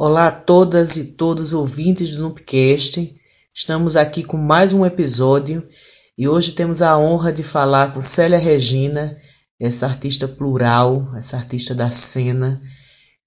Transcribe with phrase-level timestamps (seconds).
[0.00, 3.20] Olá a todas e todos ouvintes do Noopcast.
[3.52, 5.68] Estamos aqui com mais um episódio
[6.16, 9.20] e hoje temos a honra de falar com Célia Regina,
[9.58, 12.62] essa artista plural, essa artista da cena,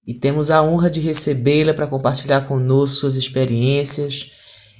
[0.06, 4.32] e temos a honra de recebê-la para compartilhar conosco suas experiências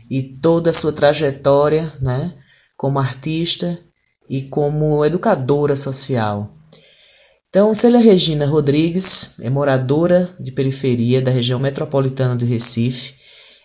[0.08, 2.34] e toda a sua trajetória, né,
[2.74, 3.78] como artista
[4.30, 6.56] e como educadora social.
[7.54, 13.16] Então, Célia Regina Rodrigues é moradora de periferia da região metropolitana do Recife,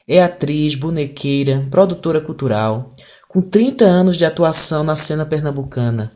[0.05, 2.90] é atriz, bonequeira, produtora cultural,
[3.30, 6.12] com 30 anos de atuação na cena pernambucana.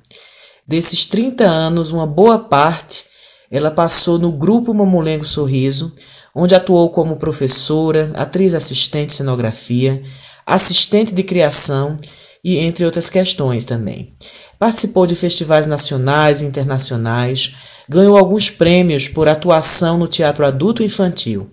[0.68, 3.06] Desses 30 anos, uma boa parte
[3.50, 5.96] ela passou no grupo Mamulengo Sorriso,
[6.36, 10.04] onde atuou como professora, atriz assistente de cenografia,
[10.46, 11.98] assistente de criação
[12.44, 14.14] e entre outras questões também.
[14.62, 17.56] Participou de festivais nacionais e internacionais,
[17.90, 21.50] ganhou alguns prêmios por atuação no teatro adulto e infantil.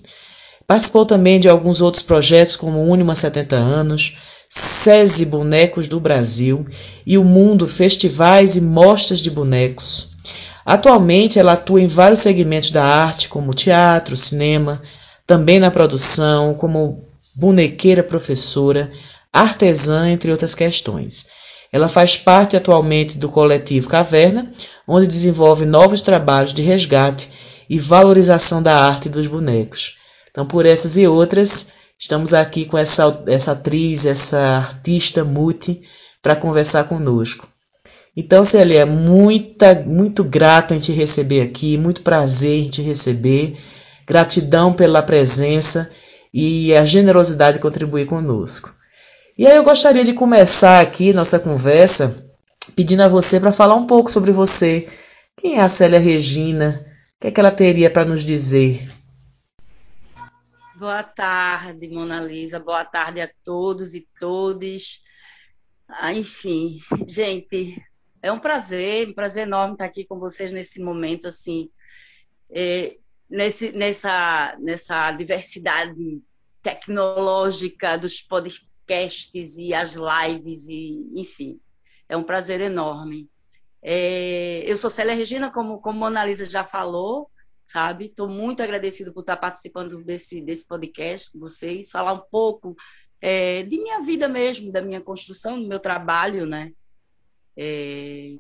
[0.67, 4.19] Participou também de alguns outros projetos como Unima 70 anos,
[4.51, 6.67] SESI Bonecos do Brasil
[7.07, 10.11] e o Mundo Festivais e Mostras de Bonecos.
[10.63, 14.83] Atualmente ela atua em vários segmentos da arte, como teatro, cinema,
[15.27, 18.93] também na produção, como bonequeira professora,
[19.33, 21.39] artesã, entre outras questões.
[21.73, 24.51] Ela faz parte atualmente do coletivo Caverna,
[24.87, 27.31] onde desenvolve novos trabalhos de resgate
[27.69, 29.99] e valorização da arte dos bonecos.
[30.31, 35.83] Então, por essas e outras, estamos aqui com essa, essa atriz, essa artista multi,
[36.23, 37.47] para conversar conosco.
[38.17, 43.57] Então, Célia, muita, muito grata em te receber aqui, muito prazer em te receber,
[44.07, 45.91] gratidão pela presença
[46.33, 48.78] e a generosidade de contribuir conosco.
[49.39, 52.29] E aí eu gostaria de começar aqui nossa conversa
[52.75, 54.85] pedindo a você para falar um pouco sobre você.
[55.37, 56.85] Quem é a Célia Regina?
[57.15, 58.81] O que, é que ela teria para nos dizer?
[60.75, 62.59] Boa tarde, Mona Lisa.
[62.59, 65.05] Boa tarde a todos e todas.
[65.89, 67.81] Ah, enfim, gente,
[68.21, 71.71] é um prazer, um prazer enorme estar aqui com vocês nesse momento, assim,
[72.51, 72.97] é,
[73.31, 76.21] nesse, nessa, nessa diversidade
[76.61, 81.61] tecnológica dos podcasts podcasts e as lives, e enfim,
[82.09, 83.29] é um prazer enorme.
[83.83, 87.31] É, eu sou Célia Regina, como, como Mona Lisa já falou,
[87.67, 88.07] sabe?
[88.07, 92.75] Estou muito agradecida por estar participando desse, desse podcast com vocês, falar um pouco
[93.21, 96.73] é, de minha vida mesmo, da minha construção, do meu trabalho, né?
[97.57, 98.37] É,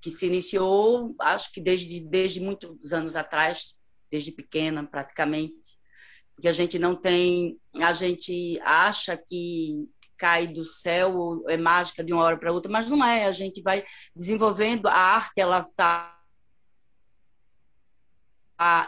[0.00, 3.76] que se iniciou, acho que desde, desde muitos anos atrás,
[4.10, 5.75] desde pequena praticamente,
[6.36, 9.88] porque a gente não tem, a gente acha que
[10.18, 13.24] cai do céu é mágica de uma hora para outra, mas não é.
[13.24, 16.12] A gente vai desenvolvendo a arte, ela está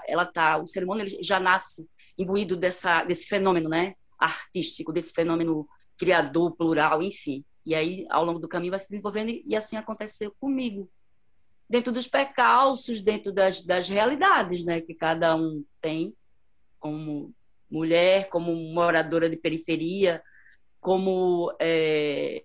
[0.07, 5.69] ela tá, o ser humano já nasce imbuído dessa, desse fenômeno, né, artístico, desse fenômeno
[5.99, 7.45] criador, plural, enfim.
[7.67, 10.91] E aí, ao longo do caminho, vai se desenvolvendo e assim aconteceu comigo.
[11.69, 16.15] Dentro dos percalços, dentro das, das realidades, né, que cada um tem
[16.81, 17.35] como
[17.71, 20.23] mulher, como moradora de periferia,
[20.81, 22.43] como é,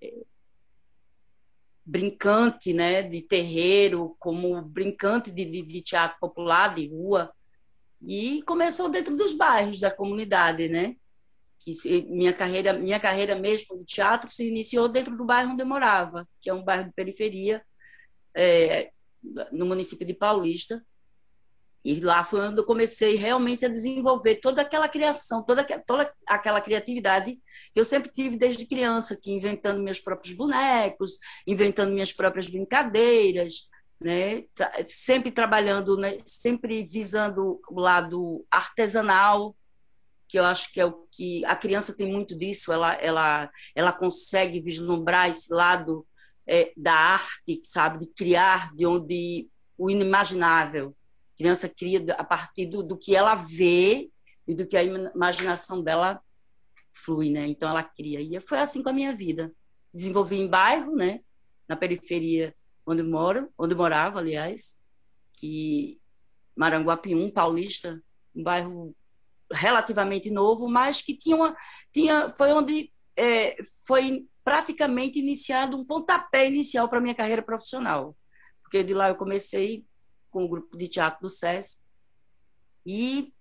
[1.85, 7.31] brincante né, de terreiro, como brincante de, de, de, teatro popular, de rua.
[8.01, 10.95] E começou dentro dos bairros da comunidade, né?
[11.59, 15.63] Que se, minha carreira, minha carreira mesmo de teatro se iniciou dentro do bairro onde
[15.63, 17.63] eu morava, que é um bairro de periferia,
[18.35, 18.91] é,
[19.51, 20.83] no município de Paulista.
[21.83, 26.61] E lá foi onde eu comecei realmente a desenvolver toda aquela criação, toda, toda aquela
[26.61, 27.38] criatividade
[27.73, 33.67] que eu sempre tive desde criança, que inventando meus próprios bonecos, inventando minhas próprias brincadeiras,
[33.99, 34.44] né?
[34.88, 36.17] sempre trabalhando, né?
[36.23, 39.53] sempre visando o lado artesanal,
[40.25, 43.91] que eu acho que é o que a criança tem muito disso, ela, ela, ela
[43.91, 46.07] consegue vislumbrar esse lado
[46.47, 50.95] é, da arte, sabe, de criar de onde o inimaginável
[51.38, 54.09] criança cria a partir do, do que ela vê
[54.47, 56.21] e do que a imaginação dela
[56.94, 57.47] flui, né?
[57.47, 58.21] Então ela cria.
[58.21, 59.53] E foi assim com a minha vida.
[59.94, 61.21] Desenvolvi em bairro, né?
[61.68, 64.75] Na periferia onde moro, onde morava, aliás,
[65.33, 66.00] que
[66.56, 68.01] Maranguapium, Paulista,
[68.36, 68.95] um bairro
[69.51, 71.56] relativamente novo, mas que tinha uma,
[71.91, 73.56] tinha, foi onde é,
[73.86, 78.15] foi praticamente iniciado um pontapé inicial para minha carreira profissional,
[78.62, 79.86] porque de lá eu comecei
[80.33, 81.77] com o grupo de teatro do SESC
[82.85, 83.31] e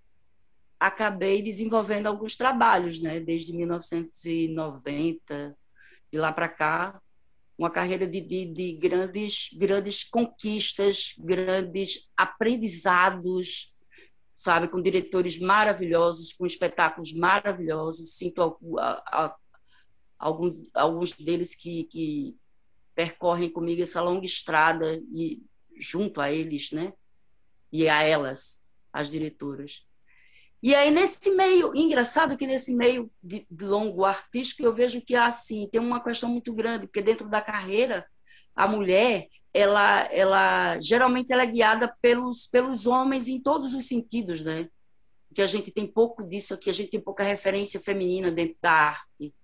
[0.79, 5.59] acabei desenvolvendo alguns trabalhos, né, desde 1990
[6.13, 7.03] e lá para cá,
[7.57, 13.73] uma carreira de, de, de, grandes, grandes conquistas, grandes aprendizados,
[14.35, 18.17] sabe, com diretores maravilhosos, com espetáculos maravilhosos.
[18.17, 19.37] Sinto a, a,
[20.19, 22.37] alguns, alguns deles que, que
[22.95, 25.41] percorrem comigo essa longa estrada e
[25.79, 26.93] junto a eles, né?
[27.71, 29.87] E a elas, as diretoras.
[30.63, 35.17] E aí, nesse meio, engraçado que nesse meio de, de longo artístico, eu vejo que
[35.17, 38.07] assim, tem uma questão muito grande, porque dentro da carreira,
[38.55, 44.41] a mulher, ela, ela geralmente ela é guiada pelos, pelos homens em todos os sentidos,
[44.41, 44.69] né?
[45.35, 48.71] Que a gente tem pouco disso aqui, a gente tem pouca referência feminina dentro da
[48.71, 49.35] arte,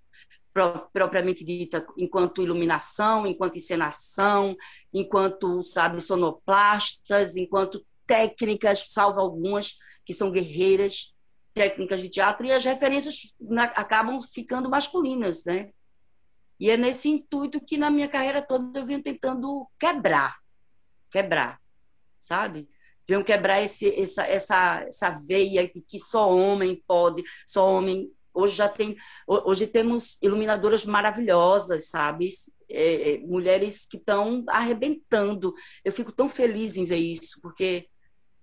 [0.92, 4.56] propriamente dita, enquanto iluminação, enquanto encenação,
[4.92, 11.14] enquanto, sabe, sonoplastas, enquanto técnicas, salvo algumas, que são guerreiras,
[11.54, 15.70] técnicas de teatro, e as referências na, acabam ficando masculinas, né?
[16.58, 20.38] E é nesse intuito que na minha carreira toda eu venho tentando quebrar,
[21.10, 21.60] quebrar,
[22.18, 22.68] sabe?
[23.06, 28.12] Venho quebrar esse, essa, essa, essa veia que, que só homem pode, só homem.
[28.32, 28.96] Hoje já tem,
[29.26, 32.28] hoje temos iluminadoras maravilhosas, sabe?
[32.70, 35.54] É, é, mulheres que estão arrebentando.
[35.84, 37.88] Eu fico tão feliz em ver isso, porque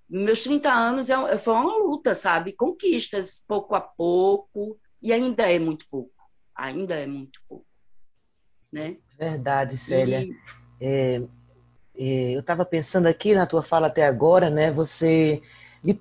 [0.10, 2.54] meus 30 anos é, foi uma luta, sabe?
[2.54, 6.12] Conquistas pouco a pouco, e ainda é muito pouco.
[6.56, 7.66] Ainda é muito pouco.
[8.72, 8.98] Né?
[9.18, 10.24] Verdade, Célia.
[10.24, 10.36] E...
[10.82, 11.22] É,
[11.98, 14.72] é, eu estava pensando aqui na tua fala até agora, né?
[14.72, 15.42] Você.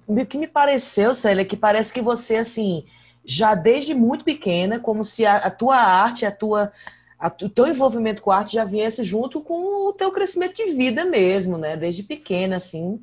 [0.07, 2.87] O que me pareceu, Célia, é que parece que você, assim,
[3.25, 6.73] já desde muito pequena, como se a, a tua arte, a tua,
[7.19, 10.73] a, o teu envolvimento com a arte já viesse junto com o teu crescimento de
[10.73, 11.77] vida mesmo, né?
[11.77, 13.01] Desde pequena, assim.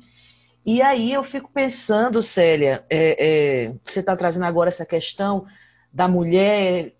[0.64, 5.44] E aí eu fico pensando, Célia, é, é, você está trazendo agora essa questão
[5.92, 6.92] da mulher,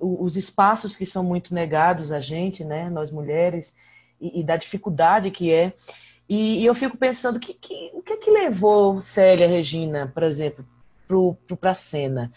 [0.00, 3.74] os espaços que são muito negados a gente, né, nós mulheres,
[4.20, 5.72] e, e da dificuldade que é.
[6.28, 10.22] E, e eu fico pensando que, que, o que é que levou Célia Regina, por
[10.22, 10.64] exemplo,
[11.60, 12.32] para a cena?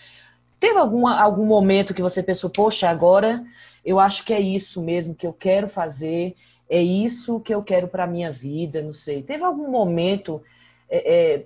[0.65, 3.45] Teve alguma, algum momento que você pensou, poxa, agora
[3.85, 6.35] eu acho que é isso mesmo que eu quero fazer,
[6.67, 9.21] é isso que eu quero para a minha vida, não sei.
[9.21, 10.41] Teve algum momento
[10.89, 11.45] é, é,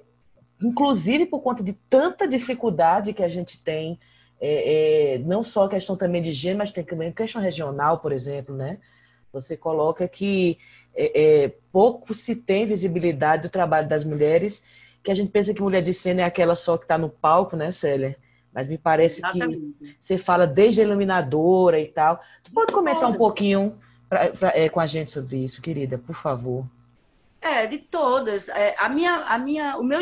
[0.62, 4.00] inclusive por conta de tanta dificuldade que a gente tem,
[4.40, 8.14] é, é não só a questão também de gênero, mas tem também questão regional, por
[8.14, 8.78] exemplo, né?
[9.34, 10.58] Você coloca que
[10.96, 14.64] é, é, pouco se tem visibilidade do trabalho das mulheres,
[15.04, 17.58] que a gente pensa que mulher de cena é aquela só que está no palco,
[17.58, 18.16] né, Célia?
[18.54, 19.76] Mas me parece Exatamente.
[19.80, 22.22] que você fala desde a iluminadora e tal.
[22.44, 23.78] Tu pode comentar um pouquinho
[24.10, 26.66] pra, pra, é, com a gente sobre isso, querida, por favor?
[27.42, 28.50] É, de todas.
[28.50, 30.02] É, a minha, a minha, o meu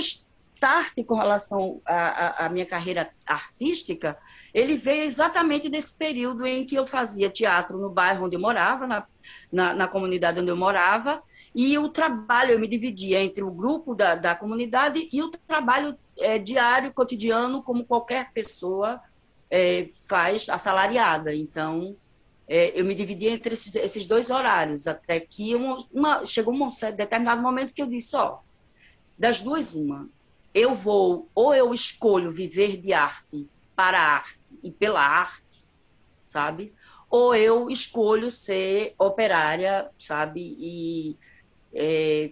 [0.58, 4.18] start com relação à, minha carreira artística,
[4.54, 8.88] ele veio exatamente desse período em que eu fazia teatro no bairro onde eu morava,
[8.88, 9.06] na,
[9.52, 11.22] na, na comunidade onde eu morava,
[11.54, 15.98] e o trabalho eu me dividia entre o grupo da, da comunidade e o trabalho
[16.18, 19.02] é, diário, cotidiano, como qualquer pessoa
[19.50, 21.34] é, faz assalariada.
[21.34, 21.96] Então,
[22.48, 26.70] é, eu me dividi entre esses, esses, dois horários, até que uma, uma, chegou um
[26.96, 28.40] determinado momento que eu disse, ó,
[29.18, 30.08] das duas, uma,
[30.54, 35.64] eu vou, ou eu escolho viver de arte para a arte e pela arte,
[36.26, 36.74] sabe?
[37.10, 40.56] Ou eu escolho ser operária, sabe?
[40.60, 41.18] E
[41.74, 42.32] é,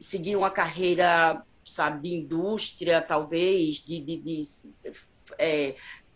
[0.00, 4.42] seguir uma carreira, sabe, de indústria, talvez, de, de, de
[5.38, 5.74] é,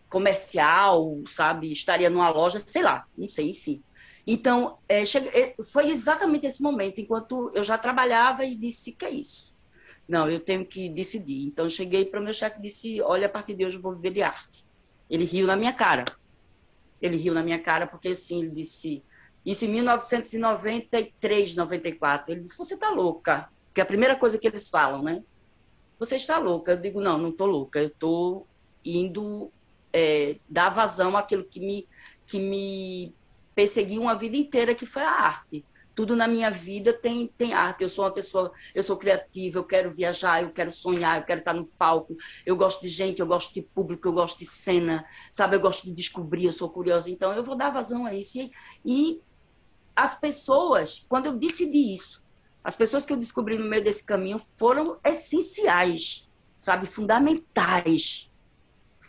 [0.08, 1.72] comercial, sabe?
[1.72, 3.82] Estaria numa loja, sei lá, não sei, enfim.
[4.26, 9.10] Então, é, cheguei, foi exatamente esse momento, enquanto eu já trabalhava e disse que é
[9.10, 9.52] isso.
[10.08, 11.46] Não, eu tenho que decidir.
[11.46, 13.94] Então, cheguei para o meu chefe e disse: Olha, a partir de hoje eu vou
[13.94, 14.64] viver de arte.
[15.08, 16.04] Ele riu na minha cara.
[17.00, 19.02] Ele riu na minha cara porque, assim, ele disse:
[19.44, 22.32] Isso em 1993, 94.
[22.32, 23.48] Ele disse: Você está louca.
[23.74, 25.22] Que é a primeira coisa que eles falam, né?
[25.98, 26.72] Você está louca.
[26.72, 27.80] Eu digo: Não, não estou louca.
[27.80, 28.46] Eu estou
[28.84, 29.50] indo
[29.92, 31.88] é, dar vazão àquilo que me,
[32.26, 33.14] que me
[33.54, 35.64] perseguiu uma vida inteira, que foi a arte.
[35.94, 37.82] Tudo na minha vida tem, tem arte.
[37.82, 41.40] Eu sou uma pessoa, eu sou criativa, eu quero viajar, eu quero sonhar, eu quero
[41.40, 42.16] estar no palco.
[42.46, 45.56] Eu gosto de gente, eu gosto de público, eu gosto de cena, sabe?
[45.56, 47.10] Eu gosto de descobrir, eu sou curiosa.
[47.10, 48.38] Então, eu vou dar vazão a isso.
[48.38, 48.50] E,
[48.84, 49.20] e
[49.94, 52.22] as pessoas, quando eu decidi isso,
[52.64, 56.86] as pessoas que eu descobri no meio desse caminho foram essenciais, sabe?
[56.86, 58.30] Fundamentais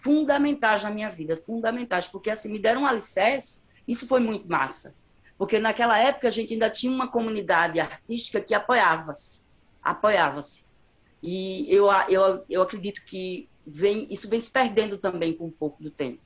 [0.03, 4.93] fundamentais na minha vida, fundamentais, porque assim me deram um alicerce, isso foi muito massa.
[5.37, 9.39] Porque naquela época a gente ainda tinha uma comunidade artística que apoiava-se,
[9.81, 10.65] apoiava-se.
[11.21, 15.81] E eu, eu, eu acredito que vem, isso vem se perdendo também com um pouco
[15.81, 16.19] do tempo.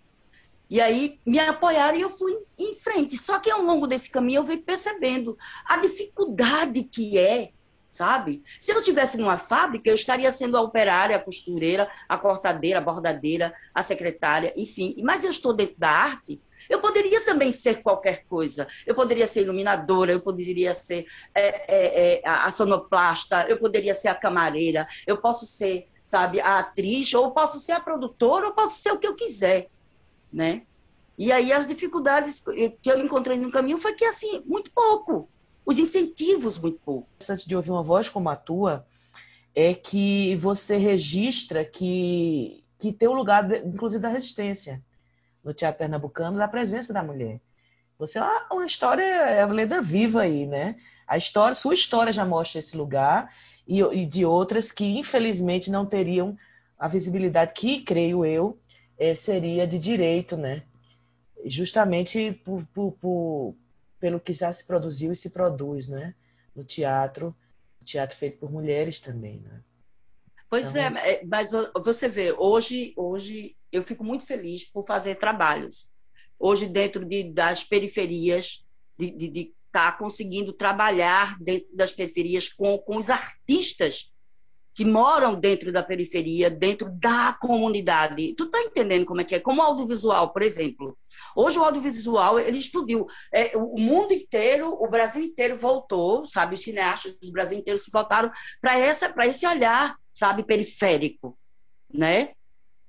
[0.70, 3.18] E aí me apoiaram e eu fui em frente.
[3.18, 7.52] Só que ao longo desse caminho eu venho percebendo a dificuldade que é
[7.90, 8.44] sabe?
[8.60, 12.82] Se eu estivesse numa fábrica, eu estaria sendo a operária, a costureira, a cortadeira, a
[12.82, 14.96] bordadeira, a secretária, enfim.
[15.04, 18.68] Mas eu estou dentro da arte, eu poderia também ser qualquer coisa.
[18.86, 24.10] Eu poderia ser iluminadora, eu poderia ser é, é, é, a sonoplasta, eu poderia ser
[24.10, 28.82] a camareira, eu posso ser, sabe, a atriz, ou posso ser a produtora, ou posso
[28.82, 29.70] ser o que eu quiser,
[30.32, 30.64] né?
[31.18, 32.44] E aí as dificuldades
[32.82, 35.30] que eu encontrei no caminho foi que, assim, muito pouco
[35.68, 37.10] os incentivos muito pouco.
[37.30, 38.88] Antes de ouvir uma voz como a tua,
[39.54, 44.82] é que você registra que, que tem o um lugar, inclusive, da resistência
[45.44, 47.42] no teatro pernambucano, da presença da mulher.
[48.00, 50.78] Você é uma, uma história, é uma lenda viva aí, né?
[51.06, 53.30] A história, sua história já mostra esse lugar
[53.68, 56.38] e, e de outras que, infelizmente, não teriam
[56.80, 58.58] a visibilidade que, creio eu,
[58.98, 60.64] é, seria de direito, né?
[61.46, 63.56] Justamente por, por, por
[64.00, 66.14] pelo que já se produziu e se produz, né?
[66.56, 67.36] No teatro,
[67.84, 69.62] teatro feito por mulheres também, né?
[70.50, 70.98] Pois então...
[70.98, 71.52] é, é mas
[71.84, 75.88] você vê, hoje, hoje eu fico muito feliz por fazer trabalhos.
[76.40, 78.64] Hoje, dentro de, das periferias,
[78.98, 84.12] de estar tá conseguindo trabalhar dentro das periferias com, com os artistas
[84.78, 88.36] que moram dentro da periferia, dentro da comunidade.
[88.36, 89.40] Tu tá entendendo como é que é?
[89.40, 90.96] Como o audiovisual, por exemplo.
[91.36, 93.08] Hoje o audiovisual ele explodiu.
[93.34, 96.54] É, o mundo inteiro, o Brasil inteiro voltou, sabe?
[96.54, 98.32] Os cineastas do Brasil inteiro se voltaram
[98.62, 98.76] para
[99.16, 101.36] para esse olhar, sabe, periférico,
[101.92, 102.34] né?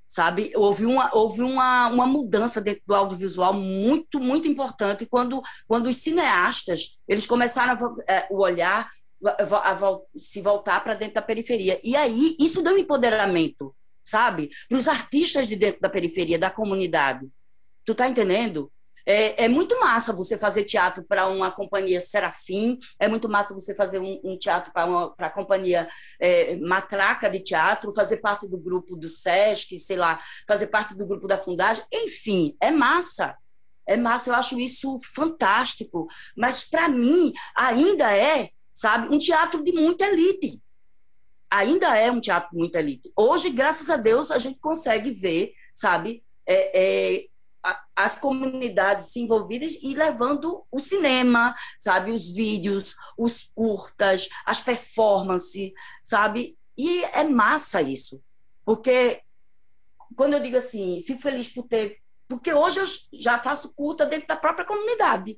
[0.06, 5.86] Sabe, houve uma, houve uma, uma mudança dentro do audiovisual muito, muito importante quando, quando
[5.86, 8.90] os cineastas eles começaram a, é, o olhar
[10.16, 11.80] se voltar para dentro da periferia.
[11.82, 14.50] E aí, isso deu empoderamento, sabe?
[14.68, 17.28] Para os artistas de dentro da periferia, da comunidade.
[17.84, 18.70] Tu tá entendendo?
[19.10, 23.74] É, é, muito massa você fazer teatro para uma companhia Serafim, é muito massa você
[23.74, 25.88] fazer um, um teatro para a companhia
[26.20, 31.06] é, Matraca de Teatro, fazer parte do grupo do SESC, sei lá, fazer parte do
[31.06, 33.34] grupo da Fundagem, enfim, é massa.
[33.86, 36.06] É massa, eu acho isso fantástico.
[36.36, 39.12] Mas para mim, ainda é sabe?
[39.12, 40.62] Um teatro de muita elite.
[41.50, 43.10] Ainda é um teatro de muita elite.
[43.16, 47.26] Hoje, graças a Deus, a gente consegue ver, sabe, é, é,
[47.96, 55.72] as comunidades se envolvidas e levando o cinema, sabe, os vídeos, os curtas, as performances,
[56.04, 56.56] sabe?
[56.76, 58.22] E é massa isso,
[58.64, 59.22] porque
[60.14, 62.86] quando eu digo assim, fico feliz por ter, porque hoje eu
[63.20, 65.36] já faço curta dentro da própria comunidade,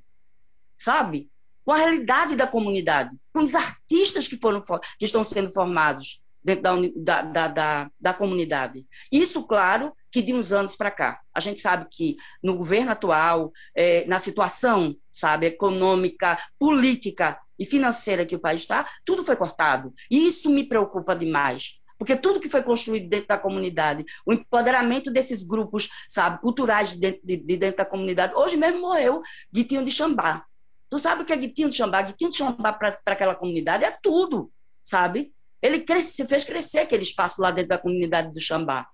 [0.77, 1.31] sabe?
[1.65, 4.63] Com a realidade da comunidade, com os artistas que, foram,
[4.99, 8.87] que estão sendo formados dentro da, da, da, da comunidade.
[9.13, 11.21] Isso, claro, que de uns anos para cá.
[11.35, 18.27] A gente sabe que no governo atual, é, na situação, sabe, econômica, política e financeira
[18.27, 19.93] que o país está, tudo foi cortado.
[20.11, 21.79] E isso me preocupa demais.
[21.99, 26.99] Porque tudo que foi construído dentro da comunidade, o empoderamento desses grupos, sabe, culturais de
[26.99, 28.35] dentro, de, de dentro da comunidade.
[28.35, 29.21] Hoje mesmo morreu
[29.53, 30.43] Guitinho de Xambá,
[30.91, 32.03] Tu sabe o que é Guitinho de Xambá?
[32.03, 35.33] Guitinho de Xambá para aquela comunidade é tudo, sabe?
[35.63, 38.89] Ele cresce, fez crescer aquele espaço lá dentro da comunidade do Xambá.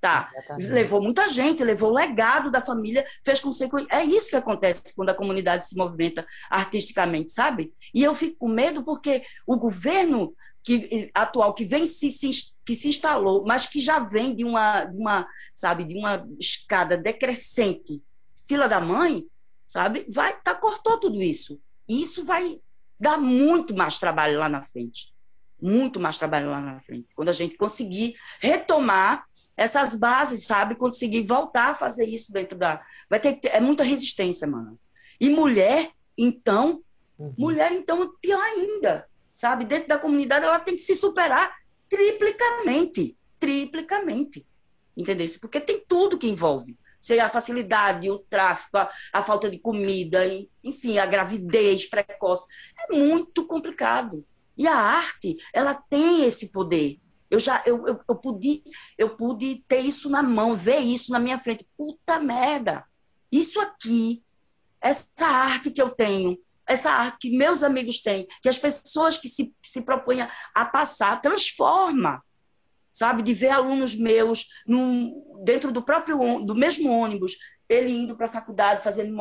[0.00, 0.30] Tá.
[0.58, 3.86] Levou muita gente, levou o legado da família, fez com que.
[3.90, 7.72] É isso que acontece quando a comunidade se movimenta artisticamente, sabe?
[7.92, 12.30] E eu fico com medo porque o governo que, atual que vem se, se,
[12.64, 16.96] que se instalou, mas que já vem de uma, de uma, sabe, de uma escada
[16.96, 18.02] decrescente,
[18.46, 19.24] fila da mãe,
[19.74, 20.06] sabe?
[20.08, 21.60] Vai, tá, cortou tudo isso.
[21.88, 22.60] E isso vai
[22.98, 25.12] dar muito mais trabalho lá na frente.
[25.60, 27.12] Muito mais trabalho lá na frente.
[27.12, 29.26] Quando a gente conseguir retomar
[29.56, 30.76] essas bases, sabe?
[30.76, 32.80] Conseguir voltar a fazer isso dentro da.
[33.10, 34.78] Vai ter, é muita resistência, mano.
[35.20, 36.80] E mulher, então,
[37.18, 37.34] uhum.
[37.36, 39.64] mulher, então, pior ainda, sabe?
[39.64, 41.52] Dentro da comunidade, ela tem que se superar
[41.88, 43.16] triplicamente.
[43.40, 44.46] Triplicamente.
[44.96, 45.26] Entendeu?
[45.40, 50.24] Porque tem tudo que envolve seja a facilidade, o tráfico, a, a falta de comida,
[50.62, 52.46] enfim, a gravidez precoce.
[52.88, 54.24] É muito complicado.
[54.56, 56.98] E a arte, ela tem esse poder.
[57.30, 58.62] Eu já eu, eu, eu, pude,
[58.96, 61.66] eu pude ter isso na mão, ver isso na minha frente.
[61.76, 62.84] Puta merda!
[63.30, 64.22] Isso aqui,
[64.80, 69.28] essa arte que eu tenho, essa arte que meus amigos têm, que as pessoas que
[69.28, 72.22] se, se propõem a passar, transforma
[72.94, 73.22] sabe?
[73.24, 77.36] De ver alunos meus num, dentro do próprio do mesmo ônibus,
[77.68, 79.14] ele indo para a faculdade, fazendo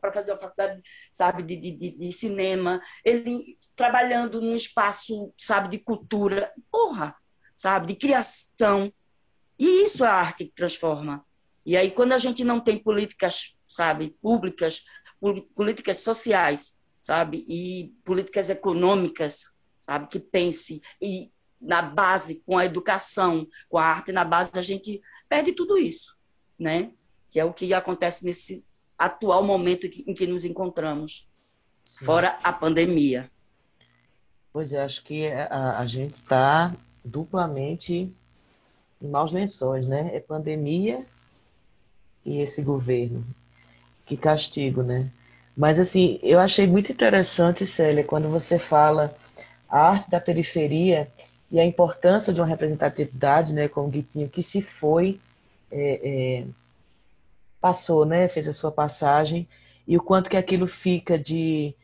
[0.00, 0.80] para fazer uma faculdade,
[1.12, 7.16] sabe, de, de, de, cinema, ele trabalhando num espaço, sabe, de cultura, porra,
[7.56, 8.92] sabe, de criação.
[9.58, 11.24] E isso é a arte que transforma.
[11.64, 14.84] E aí, quando a gente não tem políticas, sabe, públicas,
[15.54, 19.46] políticas sociais, sabe, e políticas econômicas,
[19.80, 20.08] sabe?
[20.08, 25.00] Que pense e na base, com a educação, com a arte na base, a gente
[25.28, 26.16] perde tudo isso,
[26.58, 26.90] né?
[27.30, 28.64] Que é o que acontece nesse
[28.98, 31.28] atual momento em que nos encontramos,
[31.84, 32.04] Sim.
[32.04, 33.30] fora a pandemia.
[34.52, 38.12] Pois é, acho que a, a gente está duplamente
[39.00, 40.10] em maus lençóis, né?
[40.14, 41.04] É pandemia
[42.24, 43.24] e esse governo.
[44.04, 45.10] Que castigo, né?
[45.56, 49.14] Mas assim, eu achei muito interessante, Célia, quando você fala
[49.68, 51.10] a arte da periferia
[51.50, 55.20] e a importância de uma representatividade, né, como Guitinho, que se foi,
[55.70, 56.46] é, é,
[57.60, 59.48] passou, né, fez a sua passagem,
[59.86, 61.74] e o quanto que aquilo fica de,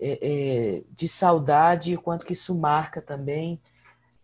[0.00, 3.60] é, é de saudade, e o quanto que isso marca também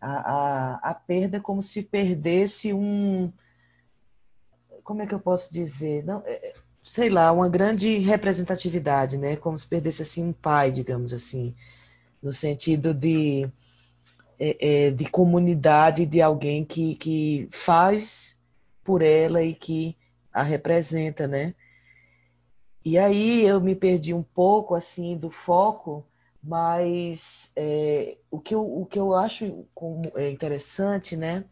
[0.05, 3.33] a, a, a perda, como se perdesse um.
[4.83, 6.05] Como é que eu posso dizer?
[6.05, 9.35] Não, é, sei lá, uma grande representatividade, né?
[9.35, 11.55] Como se perdesse assim um pai, digamos assim,
[12.23, 13.49] no sentido de
[14.39, 18.37] é, é, de comunidade de alguém que, que faz
[18.83, 19.97] por ela e que
[20.33, 21.55] a representa, né?
[22.85, 26.07] E aí eu me perdi um pouco assim do foco,
[26.43, 29.67] mas é, o, que eu, o que eu acho
[30.17, 31.45] é interessante, né?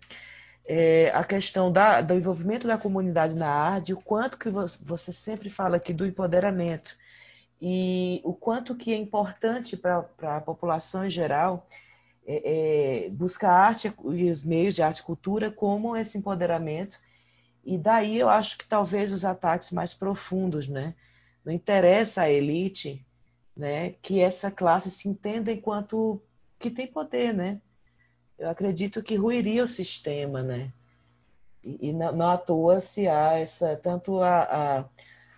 [0.65, 5.49] É a questão da, do envolvimento da comunidade na arte, o quanto que você sempre
[5.49, 6.97] fala aqui do empoderamento
[7.61, 11.67] e o quanto que é importante para a população em geral
[12.27, 16.99] é, é, busca a arte e os meios de arte e cultura como esse empoderamento.
[17.65, 20.95] E daí eu acho que talvez os ataques mais profundos, né?
[21.45, 23.05] Não interessa à elite,
[23.57, 26.21] né, que essa classe se entenda enquanto
[26.59, 27.61] que tem poder, né?
[28.39, 30.73] Eu acredito que ruiria o sistema, né?
[31.63, 34.85] E, e não, não, à toa se há essa tanto a, a,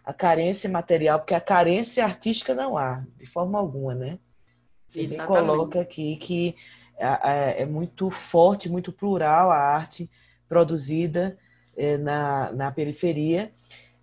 [0.04, 4.18] a, carência material, porque a carência artística não há, de forma alguma, né?
[5.02, 6.56] Você bem coloca aqui que
[6.96, 10.08] é, muito forte, muito plural a arte
[10.48, 11.36] produzida
[11.76, 13.52] é, na, na periferia.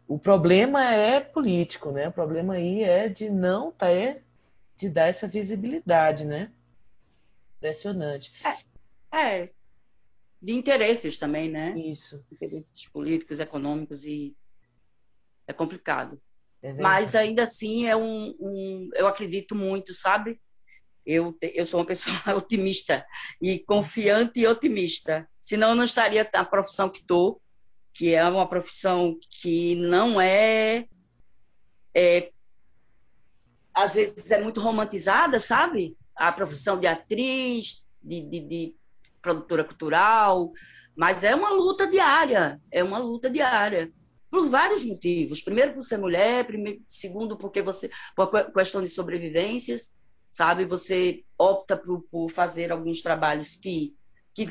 [0.08, 2.10] O problema é político, né?
[2.10, 4.24] O problema aí é de não ter,
[4.76, 6.52] de dar essa visibilidade, né?
[7.58, 8.34] Impressionante.
[9.12, 9.50] É, é,
[10.42, 11.74] de interesses também, né?
[11.78, 12.26] Isso.
[12.32, 14.36] Interesses políticos, econômicos e
[15.48, 16.20] é complicado.
[16.62, 20.40] É Mas ainda assim é um, um, eu acredito muito, sabe?
[21.06, 23.06] Eu, eu sou uma pessoa otimista
[23.42, 25.28] e confiante e otimista.
[25.40, 27.42] Senão eu não estaria na profissão que estou,
[27.94, 30.86] que é uma profissão que não é,
[31.94, 32.32] é
[33.74, 35.98] às vezes é muito romantizada, sabe?
[36.16, 38.76] A profissão de atriz, de, de, de,
[39.22, 40.52] produtora cultural,
[40.96, 43.92] mas é uma luta diária, é uma luta diária.
[44.30, 45.42] Por vários motivos.
[45.42, 47.90] Primeiro, por ser mulher, primeiro, segundo, porque você.
[48.16, 49.92] por questão de sobrevivências,
[50.32, 50.66] sabe?
[50.66, 53.94] Você opta por, por fazer alguns trabalhos que,
[54.34, 54.46] que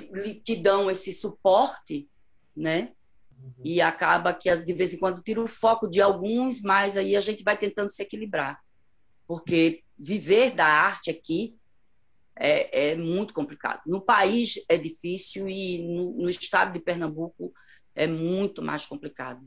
[0.44, 2.08] te dão esse suporte,
[2.54, 2.92] né?
[3.42, 3.52] Uhum.
[3.64, 7.20] E acaba que de vez em quando tira o foco de alguns, mas aí a
[7.20, 8.60] gente vai tentando se equilibrar.
[9.26, 11.56] Porque viver da arte aqui
[12.36, 13.80] é, é muito complicado.
[13.86, 17.52] No país é difícil e no, no estado de Pernambuco
[17.94, 19.46] é muito mais complicado.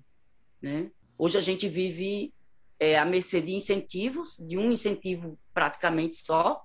[0.61, 0.89] Né?
[1.17, 2.33] Hoje a gente vive
[2.79, 6.63] é, à mercê de incentivos, de um incentivo praticamente só,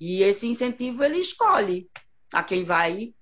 [0.00, 1.88] e esse incentivo ele escolhe
[2.32, 3.14] a quem vai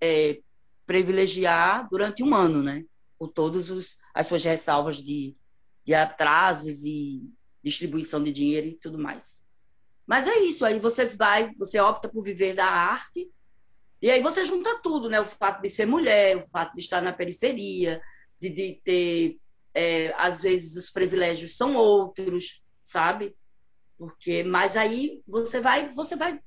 [0.00, 0.40] é,
[0.86, 2.84] privilegiar durante um ano, né?
[3.18, 5.36] Por todas as suas ressalvas de,
[5.84, 7.22] de atrasos e
[7.62, 9.46] distribuição de dinheiro e tudo mais.
[10.06, 13.30] Mas é isso, aí você vai, você opta por viver da arte,
[14.02, 15.20] e aí você junta tudo, né?
[15.20, 18.00] O fato de ser mulher, o fato de estar na periferia,
[18.40, 19.39] de, de ter
[19.74, 23.36] é, às vezes os privilégios são outros, sabe?
[23.96, 26.40] Porque, mas aí você vai, você vai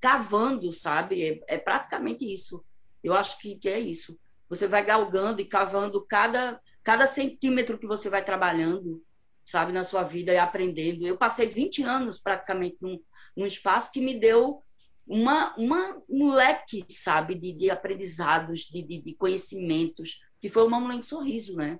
[0.00, 1.42] cavando, sabe?
[1.48, 2.64] É, é praticamente isso.
[3.02, 4.18] Eu acho que, que, é isso.
[4.48, 9.04] Você vai galgando e cavando cada, cada centímetro que você vai trabalhando,
[9.44, 11.06] sabe, na sua vida e aprendendo.
[11.06, 13.00] Eu passei 20 anos praticamente num,
[13.36, 14.62] num espaço que me deu
[15.06, 20.98] uma, uma, um leque, sabe, de, de aprendizados, de, de, de conhecimentos, que foi mulher
[20.98, 21.78] de sorriso, né?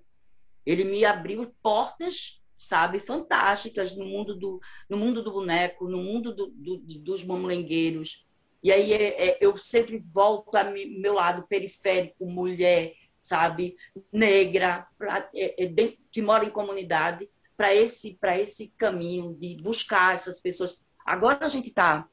[0.65, 6.35] Ele me abriu portas, sabe, fantásticas no mundo do, no mundo do boneco, no mundo
[6.35, 8.27] do, do, dos mamulengueiros.
[8.63, 13.77] E aí é, é, eu sempre volto ao meu lado periférico, mulher, sabe,
[14.11, 20.41] negra, pra, é, é que mora em comunidade, para esse, esse caminho de buscar essas
[20.41, 20.81] pessoas.
[21.05, 22.09] Agora a gente está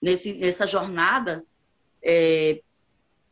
[0.00, 1.44] nessa jornada
[2.02, 2.62] é,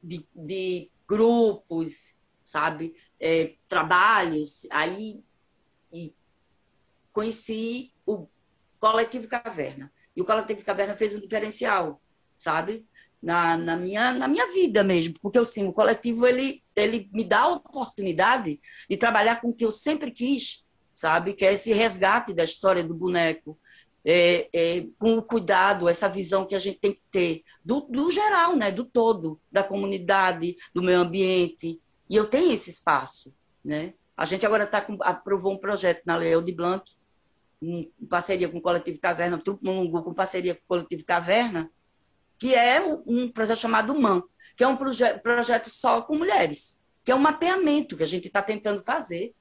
[0.02, 2.94] de, de grupos, sabe?
[3.20, 5.22] É, trabalhos, aí
[7.16, 8.28] conheci o
[8.78, 9.90] Coletivo Caverna.
[10.14, 11.98] E o Coletivo Caverna fez um diferencial,
[12.36, 12.84] sabe?
[13.22, 15.14] Na, na, minha, na minha vida mesmo.
[15.22, 19.64] Porque, assim, o coletivo, ele, ele me dá a oportunidade de trabalhar com o que
[19.64, 20.62] eu sempre quis,
[20.94, 21.32] sabe?
[21.32, 23.58] Que é esse resgate da história do boneco.
[24.04, 28.08] É, é, com o cuidado, essa visão que a gente tem que ter do, do
[28.08, 28.70] geral, né?
[28.70, 31.80] do todo, da comunidade, do meio ambiente.
[32.08, 33.32] E eu tenho esse espaço.
[33.64, 33.94] Né?
[34.16, 36.84] A gente agora tá com, aprovou um projeto na Leo de Blanc,
[37.60, 41.70] em parceria com o Coletivo Caverna, Trupo Mulungu, com parceria com o Coletivo Caverna,
[42.38, 44.22] que é um projeto chamado MAN,
[44.56, 48.26] que é um proje projeto só com mulheres, que é um mapeamento que a gente
[48.26, 49.34] está tentando fazer,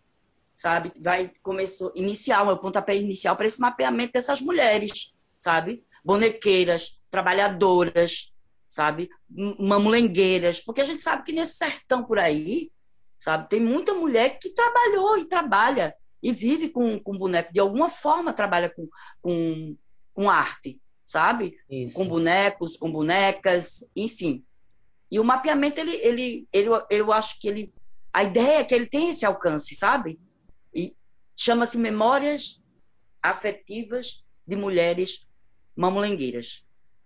[0.53, 0.91] sabe?
[0.99, 5.83] Vai começou iniciar, o pontapé inicial para esse mapeamento dessas mulheres, sabe?
[6.03, 8.33] Bonequeiras, trabalhadoras,
[8.75, 9.09] sabe?
[9.29, 12.69] Mamulengueiras, porque a gente sabe que nesse sertão por aí,
[13.17, 13.47] sabe?
[13.47, 18.33] Tem muita mulher que trabalhou e trabalha e vive com, com boneco, de alguma forma
[18.33, 18.89] trabalha com,
[19.21, 19.77] com,
[20.13, 21.57] com arte, sabe?
[21.69, 21.95] Isso.
[21.95, 24.43] Com bonecos, com bonecas, enfim.
[25.09, 27.73] E o mapeamento, ele, ele, ele, eu acho que ele.
[28.11, 30.19] A ideia é que ele tem esse alcance, sabe?
[30.73, 30.93] E
[31.33, 32.61] chama-se Memórias
[33.23, 35.25] Afetivas de Mulheres
[35.77, 36.64] Mamulengueiras.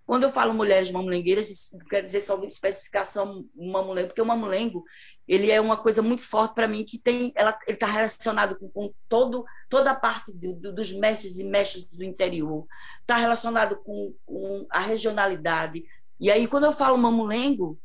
[0.10, 4.84] Quando eu falo mulheres mamulengueiras, quer dizer só especificação mamulengo, porque o mamulengo
[5.28, 8.93] ele é uma coisa muito forte para mim que tem, ela está relacionado com, com,
[9.08, 12.65] todo, toda a parte do, do, dos mestres e mestres do interior,
[13.02, 15.86] está relacionado com, com, a regionalidade.
[16.19, 17.80] E aí, quando eu falo mamulengo,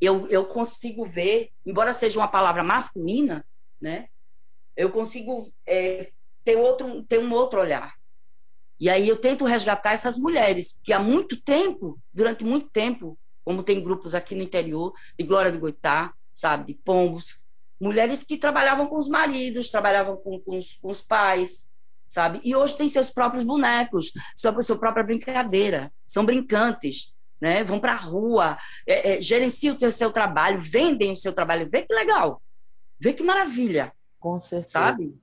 [0.00, 3.44] eu, eu consigo ver, embora seja uma palavra masculina,
[3.80, 4.06] né?
[4.76, 6.12] Eu consigo é,
[6.44, 7.97] ter, outro, ter um outro olhar.
[8.80, 13.62] E aí eu tento resgatar essas mulheres, que há muito tempo, durante muito tempo, como
[13.62, 17.40] tem grupos aqui no interior, de Glória do Goitá, sabe, de Pombos,
[17.80, 21.66] mulheres que trabalhavam com os maridos, trabalhavam com, com, os, com os, pais,
[22.08, 22.40] sabe?
[22.44, 27.64] E hoje têm seus próprios bonecos, sua, sua própria brincadeira, são brincantes, né?
[27.64, 31.68] Vão para a rua, é, é, gerenciam o seu trabalho, vendem o seu trabalho.
[31.70, 32.40] Vê que legal,
[32.98, 33.92] vê que maravilha.
[34.20, 34.72] Com certeza.
[34.72, 35.16] Sabe?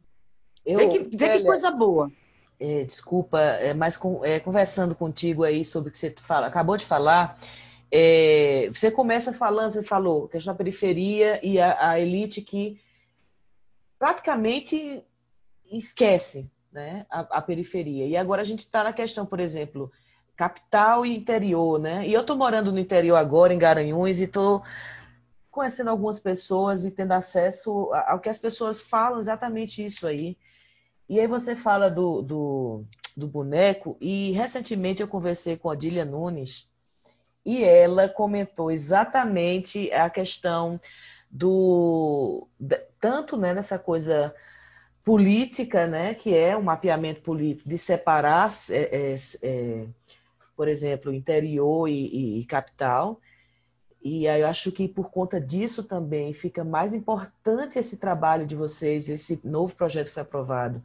[0.66, 2.12] Eu, vê que, vê que coisa boa
[2.60, 6.78] é, desculpa, é, mas com, é, conversando contigo aí sobre o que você fala, acabou
[6.78, 7.38] de falar,
[7.92, 12.80] é, você começa falando, você falou, questão da periferia e a, a elite que
[13.98, 15.04] praticamente
[15.72, 18.06] esquece né, a, a, periferia.
[18.06, 19.92] E agora a gente está na questão, por exemplo,
[20.36, 22.06] capital e interior, né?
[22.06, 24.62] E eu estou morando no interior agora, em Garanhuns, e estou
[25.50, 30.38] conhecendo algumas pessoas e tendo acesso ao que as pessoas falam exatamente isso aí.
[31.08, 32.84] E aí você fala do, do,
[33.16, 36.68] do boneco, e recentemente eu conversei com a Dília Nunes,
[37.46, 40.82] e ela comentou exatamente a questão
[41.30, 42.48] do
[43.00, 44.34] tanto né, nessa coisa
[45.04, 49.86] política, né, que é um mapeamento político de separar, é, é, é,
[50.58, 53.22] por exemplo, interior e, e, e, capital.
[54.08, 58.56] E aí eu acho que por conta disso também fica mais importante esse trabalho de
[58.56, 60.80] vocês, esse novo projeto foi aprovado,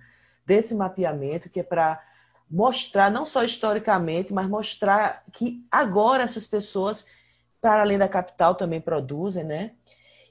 [0.47, 2.03] desse mapeamento, que é para
[2.51, 7.07] mostrar, não só historicamente, mas mostrar que agora essas pessoas,
[7.61, 9.73] para além da capital, também produzem, né?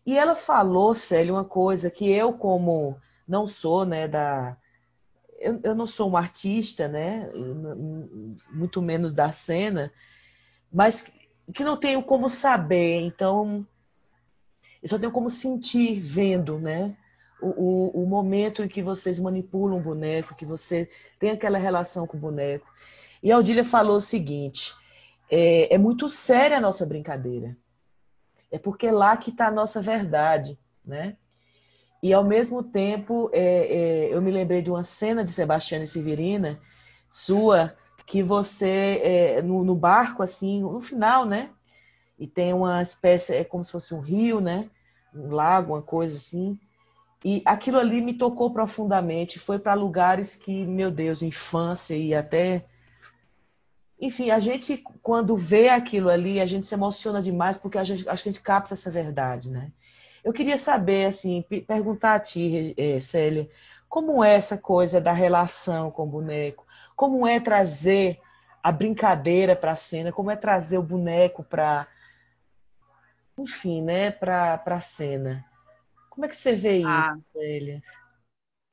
[0.04, 4.58] E ela falou, Célia, uma coisa que eu, como não sou, né, da.
[5.39, 7.30] Eu, eu não sou uma artista, né?
[8.52, 9.93] Muito menos da cena,
[10.73, 11.19] mas
[11.54, 13.66] que não tenho como saber, então
[14.82, 16.96] eu só tenho como sentir vendo, né?
[17.42, 22.18] o, o, momento em que vocês manipulam o boneco, que você tem aquela relação com
[22.18, 22.68] o boneco.
[23.24, 24.74] E a Odília falou o seguinte:
[25.30, 27.56] é, é muito séria a nossa brincadeira.
[28.52, 31.16] É porque é lá que está a nossa verdade, né?
[32.02, 36.60] E ao mesmo tempo, é, é, eu me lembrei de uma cena de Sebastiana Severina,
[37.10, 37.76] sua,
[38.10, 41.52] que você, é, no, no, barco, assim, no final, né?
[42.17, 44.67] E tem uma espécie, é como se fosse um rio, né?
[45.13, 46.60] Um lago, uma coisa assim.
[47.24, 49.38] E aquilo ali me tocou profundamente.
[49.38, 52.65] Foi para lugares que, meu Deus, infância e até.
[54.02, 58.10] Enfim, a gente, quando vê aquilo ali, a gente se emociona demais porque a gente,
[58.10, 59.72] acho que a gente capta essa verdade, né?
[60.24, 63.48] Eu queria saber, assim, perguntar a ti, eh, Célia,
[63.88, 66.67] como é essa coisa da relação com o boneco?
[67.00, 68.20] Como é trazer
[68.62, 70.12] a brincadeira para a cena?
[70.12, 71.88] Como é trazer o boneco para.
[73.38, 75.46] Enfim, né, para a cena?
[76.10, 77.14] Como é que você vê ah.
[77.16, 77.82] isso, Célia?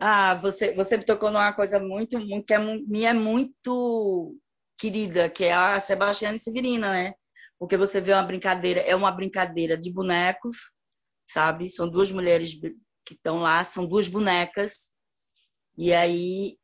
[0.01, 4.37] Ah, você, você me tocou numa coisa muito, muito que é, me é muito
[4.77, 7.15] querida, que é a Sebastiana Severina, né?
[7.57, 10.73] Porque você vê uma brincadeira, é uma brincadeira de bonecos,
[11.25, 11.69] sabe?
[11.69, 12.59] São duas mulheres
[13.05, 14.91] que estão lá, são duas bonecas.
[15.79, 16.59] E aí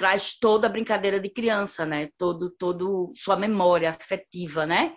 [0.00, 2.08] traz toda a brincadeira de criança, né?
[2.16, 4.96] Todo, todo sua memória afetiva, né?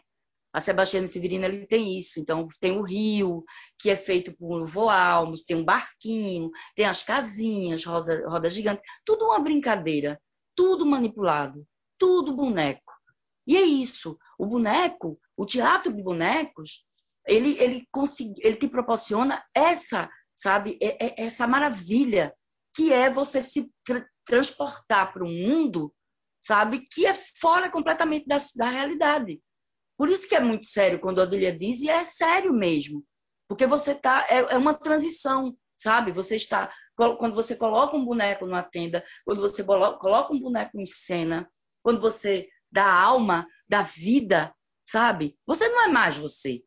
[0.53, 2.21] A Sebastiana Severina ele tem isso.
[2.21, 3.43] Então, tem o rio,
[3.77, 9.25] que é feito por voalmos, tem um barquinho, tem as casinhas, rosa, roda gigante, tudo
[9.25, 10.17] uma brincadeira,
[10.55, 11.67] tudo manipulado,
[11.99, 12.93] tudo boneco.
[13.45, 14.17] E é isso.
[14.39, 16.85] O boneco, o teatro de bonecos,
[17.27, 22.33] ele, ele, consegui, ele te proporciona essa, sabe, é, é, essa maravilha
[22.73, 23.69] que é você se
[24.25, 25.93] transportar para um mundo,
[26.41, 29.41] sabe, que é fora completamente da, da realidade.
[29.97, 33.05] Por isso que é muito sério quando a Adília diz, e é sério mesmo,
[33.47, 36.11] porque você tá, é, é uma transição, sabe?
[36.11, 40.85] Você está, quando você coloca um boneco numa tenda, quando você coloca um boneco em
[40.85, 41.49] cena,
[41.81, 44.53] quando você dá alma, dá vida,
[44.85, 45.37] sabe?
[45.45, 46.63] Você não é mais você.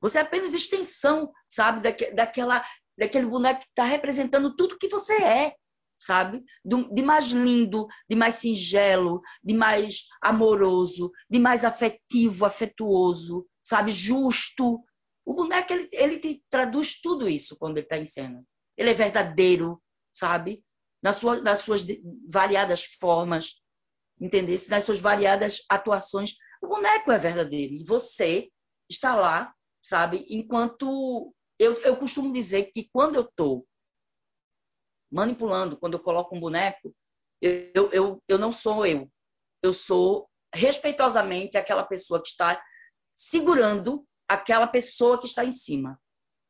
[0.00, 2.64] Você é apenas extensão, sabe, daque, daquela,
[2.96, 5.54] daquele boneco que está representando tudo que você é,
[6.00, 6.42] sabe?
[6.64, 13.90] de mais lindo, de mais singelo, de mais amoroso, de mais afetivo, afetuoso, sabe?
[13.90, 14.82] Justo.
[15.24, 18.42] O boneco, ele, ele te traduz tudo isso quando ele está em cena.
[18.76, 19.80] Ele é verdadeiro,
[20.12, 20.64] sabe?
[21.02, 21.84] Nas, sua, nas suas
[22.28, 23.60] variadas formas,
[24.18, 24.58] entender?
[24.68, 26.34] Nas suas variadas atuações.
[26.62, 27.74] O boneco é verdadeiro.
[27.74, 28.48] E você
[28.88, 30.26] está lá sabe?
[30.28, 33.66] Enquanto eu, eu costumo dizer que quando eu estou
[35.10, 36.94] manipulando, quando eu coloco um boneco,
[37.40, 39.10] eu, eu, eu não sou eu.
[39.62, 42.62] Eu sou respeitosamente aquela pessoa que está
[43.16, 46.00] segurando aquela pessoa que está em cima,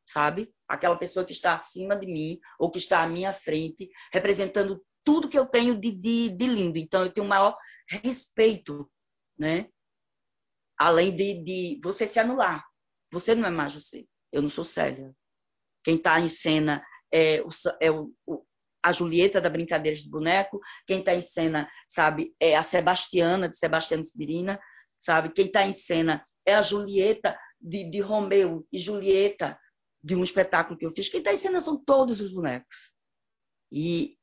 [0.07, 0.53] sabe?
[0.67, 5.27] Aquela pessoa que está acima de mim ou que está à minha frente, representando tudo
[5.27, 6.77] que eu tenho de, de, de lindo.
[6.77, 8.89] Então, eu tenho o maior respeito,
[9.37, 9.67] né?
[10.77, 12.63] Além de, de você se anular.
[13.11, 14.05] Você não é mais você.
[14.31, 15.13] Eu não sou Célia.
[15.83, 18.45] Quem está em cena é, o, é o, o,
[18.83, 20.59] a Julieta da Brincadeira de Boneco.
[20.87, 24.59] Quem está em cena, sabe, é a Sebastiana, de Sebastiana Sibirina.
[24.99, 25.31] Sabe?
[25.33, 29.59] Quem está em cena é a Julieta de, de Romeu e Julieta,
[30.03, 31.09] de um espetáculo que eu fiz.
[31.09, 32.91] Quem está em cena são todos os bonecos.
[33.71, 34.17] E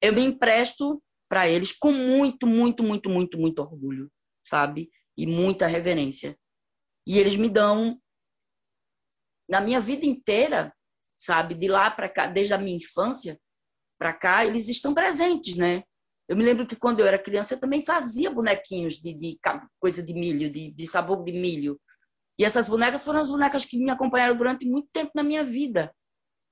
[0.00, 4.10] eu me empresto para eles com muito, muito, muito, muito, muito orgulho,
[4.42, 4.90] sabe?
[5.16, 6.36] E muita reverência.
[7.06, 8.00] E eles me dão
[9.48, 10.74] na minha vida inteira,
[11.16, 13.38] sabe, de lá para cá, desde a minha infância
[14.00, 15.84] para cá, eles estão presentes, né?
[16.26, 19.38] Eu me lembro que quando eu era criança eu também fazia bonequinhos de, de
[19.78, 21.78] coisa de milho, de, de sabor de milho.
[22.38, 25.94] E essas bonecas foram as bonecas que me acompanharam durante muito tempo na minha vida,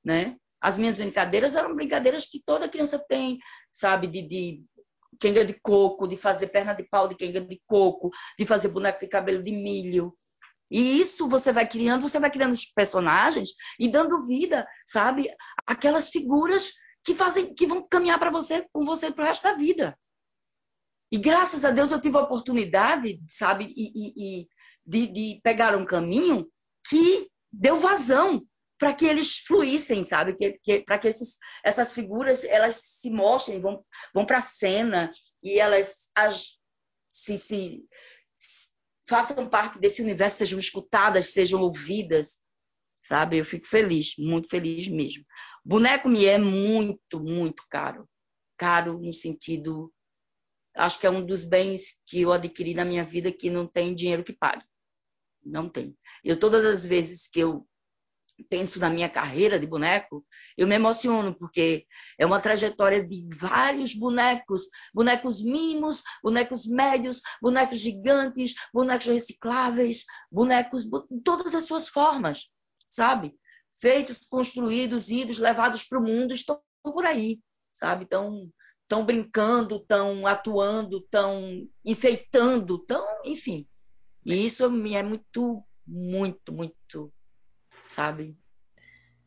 [0.05, 0.37] né?
[0.61, 3.39] As minhas brincadeiras eram brincadeiras que toda criança tem,
[3.73, 4.09] sabe?
[4.09, 4.65] De, de
[5.19, 9.01] quenga de coco, de fazer perna de pau de quenga de coco, de fazer boneco
[9.01, 10.15] de cabelo de milho,
[10.71, 15.29] e isso você vai criando, você vai criando os personagens e dando vida, sabe?
[15.67, 16.73] Aquelas figuras
[17.09, 19.99] que fazem, que vão caminhar para você, com você pro resto da vida.
[21.11, 24.49] E graças a Deus eu tive a oportunidade, sabe, e, e, e
[24.85, 26.47] de, de, pegar um caminho
[26.87, 28.47] que deu vazão
[28.79, 33.59] para que eles fluíssem, sabe, que, que para que esses, essas figuras elas se mostrem,
[33.59, 35.11] vão, vão para a cena
[35.43, 36.59] e elas as,
[37.11, 37.87] se, se
[39.09, 42.39] façam parte desse universo, sejam escutadas, sejam ouvidas,
[43.03, 43.39] sabe?
[43.39, 45.25] Eu fico feliz, muito feliz mesmo.
[45.69, 48.09] Boneco me é muito, muito caro.
[48.57, 49.93] Caro no sentido.
[50.75, 53.95] Acho que é um dos bens que eu adquiri na minha vida que não tem
[53.95, 54.65] dinheiro que pague.
[55.45, 55.95] Não tem.
[56.25, 57.69] Eu, todas as vezes que eu
[58.49, 60.25] penso na minha carreira de boneco,
[60.57, 61.87] eu me emociono, porque
[62.19, 64.63] é uma trajetória de vários bonecos,
[64.95, 70.89] bonecos mínimos, bonecos médios, bonecos gigantes, bonecos recicláveis, bonecos
[71.23, 72.49] todas as suas formas,
[72.89, 73.37] sabe?
[73.81, 77.41] Feitos, construídos, idos, levados para o mundo, estão por aí,
[77.73, 78.05] sabe?
[78.05, 78.51] Estão
[78.83, 83.69] estão brincando, estão atuando, estão enfeitando, estão, enfim.
[84.25, 87.13] E isso me é muito, muito, muito
[87.87, 88.37] sabe?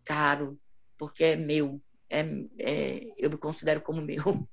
[0.03, 0.59] Caro,
[0.97, 1.81] porque é meu.
[2.09, 2.21] É,
[2.59, 4.17] é, eu me considero como meu.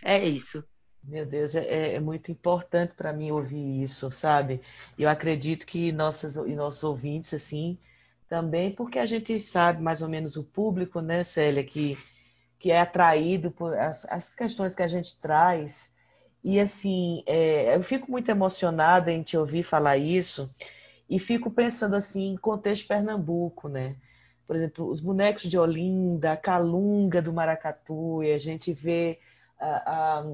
[0.00, 0.64] É isso.
[1.02, 4.60] Meu Deus, é, é muito importante para mim ouvir isso, sabe?
[4.96, 7.76] Eu acredito que nossas e nossos ouvintes, assim,
[8.28, 11.98] também, porque a gente sabe mais ou menos o público, né, Célia, que,
[12.58, 15.92] que é atraído por as, as questões que a gente traz.
[16.44, 20.52] E, assim, é, eu fico muito emocionada em te ouvir falar isso,
[21.08, 23.96] e fico pensando assim em contexto Pernambuco, né?
[24.46, 29.18] Por exemplo, os bonecos de Olinda, a Calunga do Maracatu, e a gente vê
[29.58, 30.26] a, a,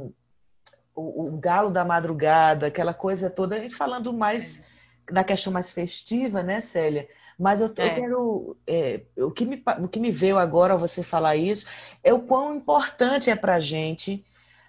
[0.94, 4.68] o, o, galo da madrugada, aquela coisa toda, e falando mais
[5.08, 5.12] é.
[5.12, 7.08] da questão mais festiva, né, Célia?
[7.38, 7.70] Mas eu, é.
[7.70, 8.56] eu quero.
[8.66, 11.66] É, o, que me, o que me veio agora ao você falar isso
[12.02, 14.24] é o quão importante é para a gente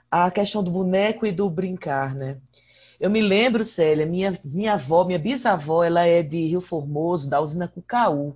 [0.09, 2.37] a questão do boneco e do brincar, né?
[2.99, 7.41] Eu me lembro, Célia, minha, minha avó, minha bisavó, ela é de Rio Formoso, da
[7.41, 8.35] usina Cucaú.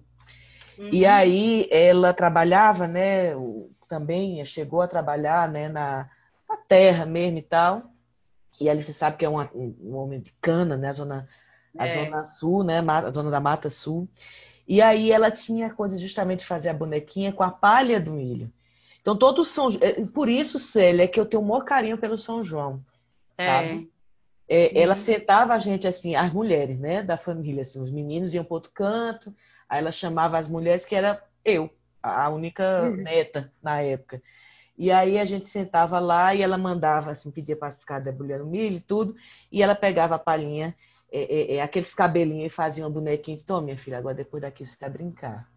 [0.78, 0.90] Uhum.
[0.92, 3.34] E aí ela trabalhava, né?
[3.88, 6.10] Também chegou a trabalhar né, na,
[6.48, 7.84] na terra mesmo e tal.
[8.60, 10.92] E ali você sabe que é uma, um homem de cana, né?
[10.92, 11.28] Zona,
[11.78, 12.06] a é.
[12.06, 12.80] zona sul, né?
[12.80, 14.08] A zona da Mata Sul.
[14.68, 18.52] E aí ela tinha coisa justamente de fazer a bonequinha com a palha do milho.
[19.02, 22.18] Então todo São é, por isso, Célia, é que eu tenho o maior carinho pelo
[22.18, 22.84] São João,
[23.38, 23.46] é.
[23.46, 23.92] sabe?
[23.96, 24.00] É.
[24.52, 28.44] É, ela sentava a gente assim, as mulheres, né, da família, assim, os meninos iam
[28.44, 29.34] para outro canto,
[29.70, 31.70] aí ela chamava as mulheres que era eu,
[32.02, 32.96] a única uhum.
[32.96, 34.22] neta na época.
[34.76, 38.78] E aí a gente sentava lá e ela mandava, assim, pedia para ficar debulhando milho
[38.78, 39.16] e tudo,
[39.52, 40.76] e ela pegava a palhinha,
[41.12, 43.38] é, é, é aqueles cabelinhos e fazia um bonequinho.
[43.42, 45.50] Então, minha filha, agora depois daqui você vai brincar.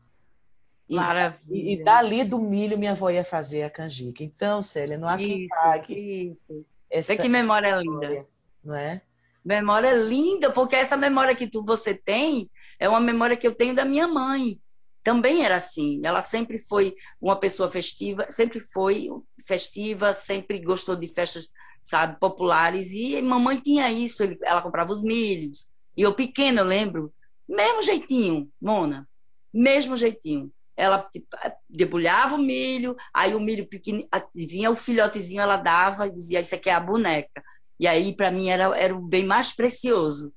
[0.89, 1.73] E, Maravilha.
[1.73, 4.23] E, dali do milho minha avó ia fazer a canjica.
[4.23, 6.37] Então, Célia, não há quem pague.
[6.49, 6.67] Isso.
[6.91, 8.27] Essa que memória linda.
[8.63, 9.01] Não é?
[9.45, 13.75] Memória linda, porque essa memória que tu, você tem é uma memória que eu tenho
[13.75, 14.61] da minha mãe.
[15.03, 16.01] Também era assim.
[16.05, 19.09] Ela sempre foi uma pessoa festiva, sempre foi
[19.45, 21.49] festiva, sempre gostou de festas,
[21.83, 22.93] sabe, populares.
[22.93, 24.23] E mamãe tinha isso.
[24.43, 25.69] Ela comprava os milhos.
[25.97, 27.13] E eu pequena, eu lembro,
[27.49, 29.07] mesmo jeitinho, Mona,
[29.53, 31.27] mesmo jeitinho ela tipo,
[31.69, 36.55] debulhava o milho, aí o milho pequeno, vinha o filhotezinho, ela dava e dizia: Isso
[36.55, 37.43] aqui é a boneca.
[37.79, 40.33] E aí, para mim, era, era o bem mais precioso.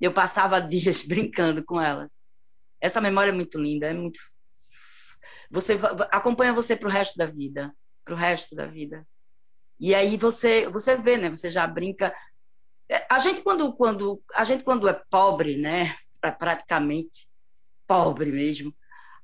[0.00, 2.10] Eu passava dias brincando com ela.
[2.80, 4.20] Essa memória é muito linda, é muito.
[5.50, 5.78] Você
[6.10, 7.72] acompanha você para o resto da vida,
[8.04, 9.06] para o resto da vida.
[9.78, 11.30] E aí você você vê, né?
[11.30, 12.14] Você já brinca.
[12.88, 15.96] É, a gente quando quando a gente quando é pobre, né?
[16.38, 17.28] Praticamente
[17.86, 18.74] pobre mesmo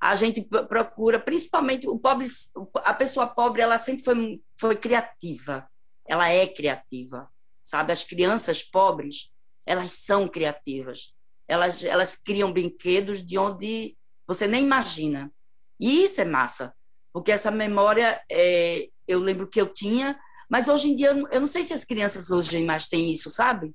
[0.03, 2.27] a gente procura, principalmente o pobre,
[2.75, 5.65] a pessoa pobre, ela sempre foi, foi criativa.
[6.05, 7.31] Ela é criativa,
[7.63, 7.93] sabe?
[7.93, 9.31] As crianças pobres,
[9.65, 11.13] elas são criativas.
[11.47, 13.95] Elas, elas criam brinquedos de onde
[14.27, 15.31] você nem imagina.
[15.79, 16.73] E isso é massa,
[17.13, 21.47] porque essa memória, é, eu lembro que eu tinha, mas hoje em dia eu não
[21.47, 23.73] sei se as crianças hoje mais têm isso, sabe?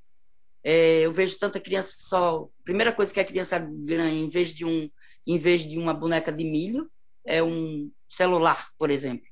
[0.62, 2.48] É, eu vejo tanta criança só.
[2.64, 4.90] Primeira coisa que a criança ganha, em vez de um
[5.26, 6.90] em vez de uma boneca de milho,
[7.22, 9.26] é um celular, por exemplo.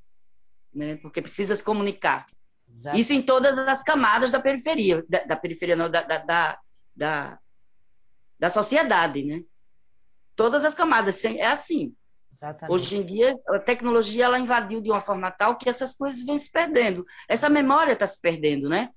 [0.74, 0.96] Né?
[0.96, 2.26] Porque precisa se comunicar.
[2.70, 2.98] Exato.
[2.98, 6.58] Isso em todas as camadas da periferia, da, da periferia, não, da, da,
[6.94, 7.38] da,
[8.38, 9.42] da, sociedade, né?
[10.34, 11.94] Todas as camadas, é assim.
[12.36, 12.70] Exatamente.
[12.70, 16.36] Hoje em dia, a tecnologia ela invadiu de uma forma tal que essas coisas vão
[16.36, 17.06] se perdendo.
[17.26, 18.90] Essa memória está se perdendo, né?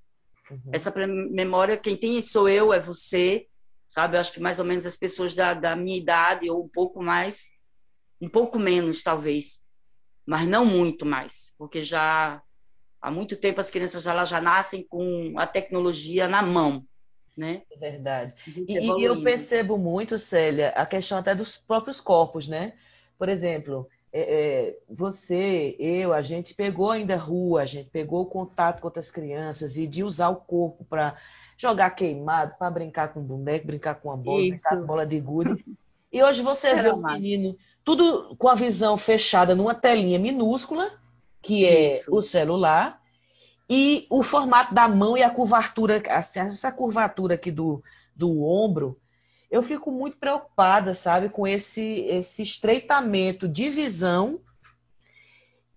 [0.52, 0.72] Uhum.
[0.74, 3.48] Essa memória, quem tem sou eu, é você,
[3.88, 4.18] sabe?
[4.18, 7.02] Eu acho que mais ou menos as pessoas da, da minha idade ou um pouco
[7.02, 7.48] mais,
[8.20, 9.62] um pouco menos talvez,
[10.26, 12.42] mas não muito mais, porque já
[13.02, 16.86] há muito tempo as crianças já, já nascem com a tecnologia na mão,
[17.38, 17.62] né?
[17.72, 18.36] É verdade.
[18.68, 22.74] E, e, eu percebo muito, Célia, a questão até dos próprios corpos, né?
[23.20, 28.26] Por exemplo, é, é, você, eu, a gente pegou ainda rua, a gente pegou o
[28.26, 31.16] contato com outras crianças e de usar o corpo para
[31.58, 34.52] jogar queimado, para brincar com boneco, brincar com a bola, Isso.
[34.52, 35.66] brincar com bola de gude.
[36.12, 40.92] E hoje você Era vê o menino tudo com a visão fechada numa telinha minúscula,
[41.42, 42.16] que é Isso.
[42.16, 43.02] o celular,
[43.70, 47.84] e o formato da mão e a curvatura, assim, essa curvatura aqui do,
[48.16, 48.98] do ombro,
[49.50, 54.40] eu fico muito preocupada, sabe, com esse, esse estreitamento de visão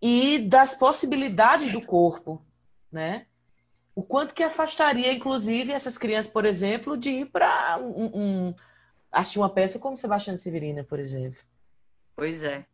[0.01, 2.45] e das possibilidades do corpo,
[2.91, 3.27] né?
[3.95, 8.11] o quanto que afastaria, inclusive, essas crianças, por exemplo, de ir para um,
[8.49, 8.55] um,
[9.11, 11.41] assistir uma peça como Sebastião Severina, por exemplo.
[12.17, 12.65] Pois é.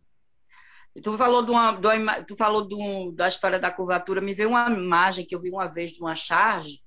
[1.02, 4.34] Tu falou, de uma, de uma tu falou de um, da história da curvatura, me
[4.34, 6.82] veio uma imagem que eu vi uma vez de uma charge,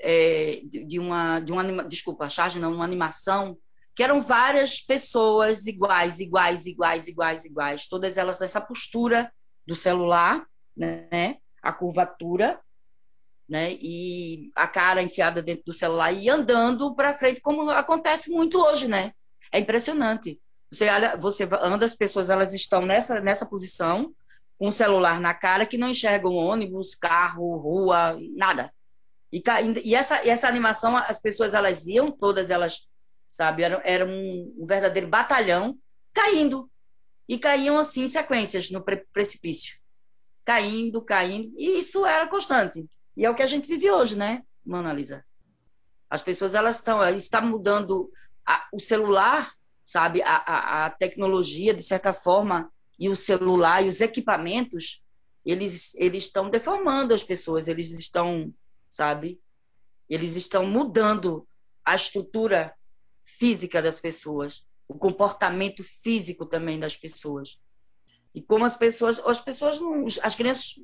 [0.00, 3.56] é, de, uma, de uma, desculpa, charge não, uma animação,
[3.94, 9.30] que eram várias pessoas iguais, iguais, iguais, iguais, iguais, todas elas nessa postura
[9.66, 11.36] do celular, né?
[11.62, 12.58] A curvatura,
[13.48, 13.72] né?
[13.74, 18.88] E a cara enfiada dentro do celular e andando para frente, como acontece muito hoje,
[18.88, 19.12] né?
[19.52, 20.40] É impressionante.
[20.70, 24.14] Você olha, você anda, as pessoas elas estão nessa nessa posição,
[24.58, 28.72] com o celular na cara, que não enxergam ônibus, carro, rua, nada.
[29.32, 29.42] E,
[29.84, 32.88] e essa, essa animação, as pessoas elas iam, todas elas,
[33.30, 35.78] sabe, era, era um, um verdadeiro batalhão
[36.12, 36.70] caindo.
[37.28, 39.78] E caíam assim em sequências no precipício.
[40.44, 41.52] Caindo, caindo.
[41.56, 42.84] E isso era constante.
[43.16, 45.24] E é o que a gente vive hoje, né, Mona Lisa?
[46.08, 48.10] As pessoas elas estão, está mudando
[48.44, 49.52] a, o celular,
[49.84, 55.02] sabe, a, a, a, tecnologia de certa forma e o celular e os equipamentos
[55.44, 58.52] eles eles estão deformando as pessoas, eles estão,
[59.00, 59.40] sabe?
[60.10, 61.48] Eles estão mudando
[61.82, 62.74] a estrutura
[63.24, 67.58] física das pessoas, o comportamento físico também das pessoas.
[68.34, 70.74] E como as pessoas, as pessoas não, as crianças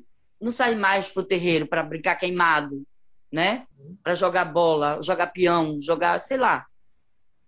[0.41, 2.87] não saem mais para o terreiro para brincar queimado,
[3.31, 3.67] né?
[4.03, 6.65] Para jogar bola, jogar peão, jogar, sei lá,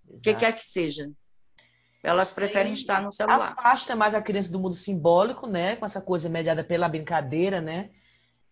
[0.06, 1.10] o que quer que seja.
[2.02, 2.82] Elas preferem Sim.
[2.82, 3.54] estar no celular.
[3.58, 5.76] Afasta mais a criança do mundo simbólico, né?
[5.76, 7.90] Com essa coisa mediada pela brincadeira, né?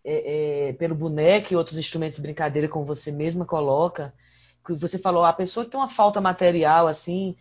[0.09, 4.13] É, é, pelo boneco e outros instrumentos de brincadeira, como você mesma coloca.
[4.65, 7.35] Que você falou, a pessoa que tem uma falta material, assim,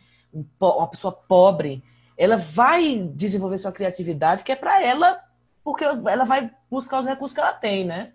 [0.60, 1.80] uma pessoa pobre,
[2.16, 5.22] ela vai desenvolver sua criatividade, que é para ela,
[5.62, 8.12] porque ela vai buscar os recursos que ela tem, né?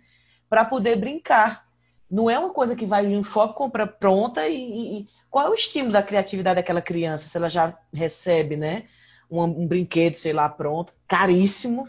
[0.50, 1.66] Para poder brincar.
[2.10, 5.50] Não é uma coisa que vai em um shopping, compra pronta e, e, qual é
[5.50, 8.84] o estímulo da criatividade daquela criança, se ela já recebe, né?
[9.30, 11.88] Um, um brinquedo, sei lá, pronto, caríssimo,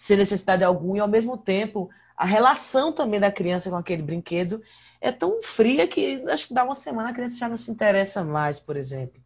[0.00, 4.62] sem necessidade alguma, e ao mesmo tempo a relação também da criança com aquele brinquedo
[4.98, 8.24] é tão fria que acho que dá uma semana a criança já não se interessa
[8.24, 9.22] mais, por exemplo.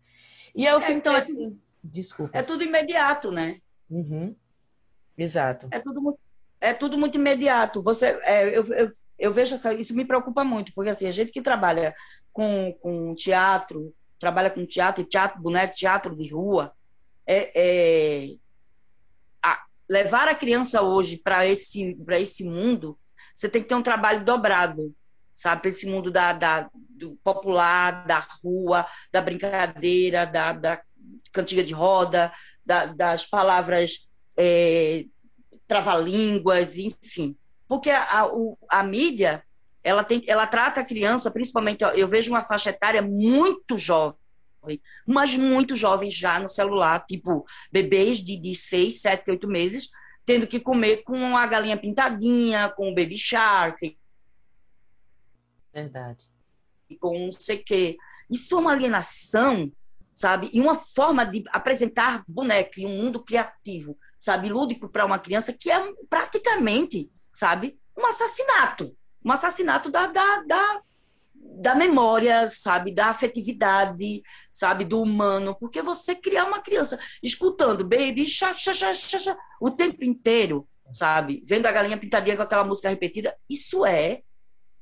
[0.53, 2.37] E eu é, fico então, assim, desculpa.
[2.37, 3.61] É tudo imediato, né?
[3.89, 4.35] Uhum.
[5.17, 5.69] Exato.
[5.71, 6.19] É tudo,
[6.61, 7.81] é tudo muito imediato.
[7.81, 11.31] Você, é, eu, eu, eu vejo essa, isso me preocupa muito, porque assim, a gente
[11.31, 11.95] que trabalha
[12.33, 16.73] com, com teatro, trabalha com teatro, teatro, boneco, teatro de rua,
[17.25, 18.35] é, é
[19.95, 22.99] levar a criança hoje para esse, esse mundo,
[23.33, 24.93] você tem que ter um trabalho dobrado,
[25.33, 25.63] sabe?
[25.63, 30.83] Para esse mundo da, da, do popular, da rua, da brincadeira, da, da
[31.33, 32.33] cantiga de roda,
[32.67, 35.05] da, das palavras é,
[35.69, 37.37] trava-línguas, enfim.
[37.69, 38.31] Porque a, a,
[38.69, 39.45] a mídia,
[39.85, 44.19] ela, tem, ela trata a criança, principalmente, eu vejo uma faixa etária muito jovem,
[45.07, 49.91] mas muito jovens já no celular, tipo bebês de, de 6, 7, 8 meses,
[50.25, 53.97] tendo que comer com a galinha pintadinha, com o baby shark.
[55.73, 56.27] Verdade.
[57.01, 57.97] Com não sei o quê.
[58.31, 59.71] Isso é uma alienação,
[60.15, 60.51] sabe?
[60.53, 64.49] E uma forma de apresentar boneco em um mundo criativo, sabe?
[64.49, 67.79] Lúdico para uma criança que é praticamente sabe?
[67.97, 68.97] Um assassinato.
[69.23, 70.83] Um assassinato da, da, da,
[71.35, 72.93] da memória, sabe?
[72.93, 74.23] Da afetividade,
[74.53, 74.85] sabe?
[74.85, 75.57] Do humano.
[75.59, 81.43] Porque você criar uma criança escutando baby, xa, xa, xa, xa, o tempo inteiro, sabe?
[81.47, 84.23] Vendo a galinha pintadinha com aquela música repetida, isso é,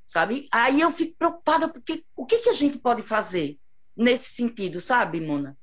[0.05, 0.48] sabe?
[0.53, 3.59] Aí eu fico preocupada, porque o que, que a gente pode fazer
[3.96, 5.57] nesse sentido, sabe, Mona?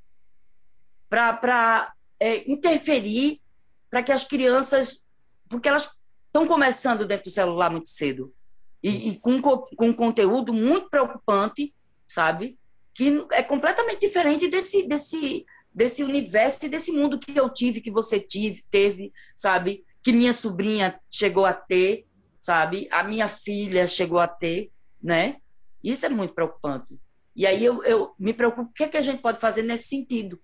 [1.10, 3.42] Para é, interferir
[3.90, 5.04] para que as crianças.
[5.50, 8.34] Porque elas estão começando dentro do celular muito cedo.
[8.82, 11.74] E, e com, com um conteúdo muito preocupante,
[12.08, 12.58] sabe?
[12.94, 17.92] Que é completamente diferente desse, desse, desse universo e desse mundo que eu tive, que
[17.92, 19.84] você tive, teve, sabe?
[20.02, 22.06] Que minha sobrinha chegou a ter,
[22.40, 22.88] sabe?
[22.92, 24.72] A minha filha chegou a ter,
[25.02, 25.38] né?
[25.84, 27.00] Isso é muito preocupante.
[27.36, 29.88] E aí eu, eu me preocupo, o que, é que a gente pode fazer nesse
[29.88, 30.40] sentido,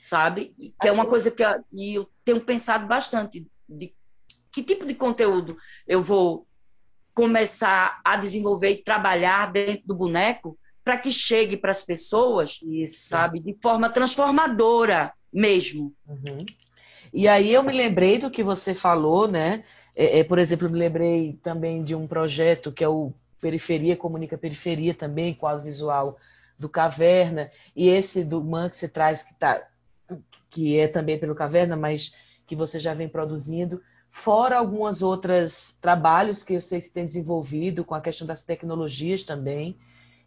[0.00, 0.54] sabe?
[0.80, 3.94] Que é uma coisa que eu, eu tenho pensado bastante, de
[4.52, 5.56] que tipo de conteúdo
[5.86, 6.46] eu vou
[7.14, 13.08] começar a desenvolver e trabalhar dentro do boneco para que chegue para as pessoas, Isso.
[13.08, 15.92] sabe, de forma transformadora mesmo.
[16.08, 16.44] Uhum.
[17.12, 19.64] E aí eu me lembrei do que você falou, né?
[19.94, 23.96] É, é, por exemplo, eu me lembrei também de um projeto que é o Periferia
[23.96, 26.18] Comunica Periferia também, quadro visual
[26.58, 29.66] do Caverna, e esse do Man que você traz, que, tá,
[30.50, 32.12] que é também pelo Caverna, mas
[32.46, 37.84] que você já vem produzindo, fora algumas outras trabalhos que eu sei que tem desenvolvido
[37.84, 39.76] com a questão das tecnologias também.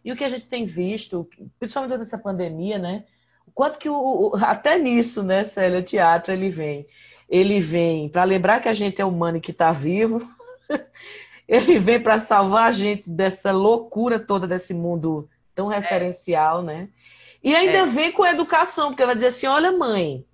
[0.02, 1.28] E o que a gente tem visto,
[1.58, 3.04] principalmente nessa pandemia, né?
[3.46, 6.86] O quanto que o, até nisso, né, Célia, o teatro ele vem.
[7.28, 10.26] Ele vem para lembrar que a gente é humano e que está vivo.
[11.46, 16.62] ele vem para salvar a gente dessa loucura toda desse mundo tão referencial, é.
[16.62, 16.88] né?
[17.42, 17.86] E ainda é.
[17.86, 20.24] vem com educação, porque vai dizer assim, olha mãe,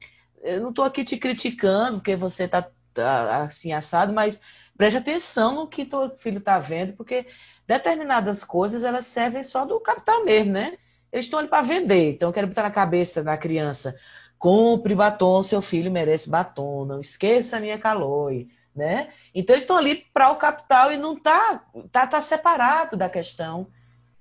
[0.42, 4.42] eu não estou aqui te criticando porque você está assim assado, mas
[4.76, 7.26] preste atenção no que teu filho está vendo, porque
[7.66, 10.76] determinadas coisas elas servem só do capital mesmo, né?
[11.12, 13.98] Eles estão ali para vender, então eu quero botar na cabeça da criança:
[14.38, 19.10] compre batom, seu filho merece batom, não esqueça a minha caloi, né?
[19.34, 23.66] Então eles estão ali para o capital e não está tá, tá separado da questão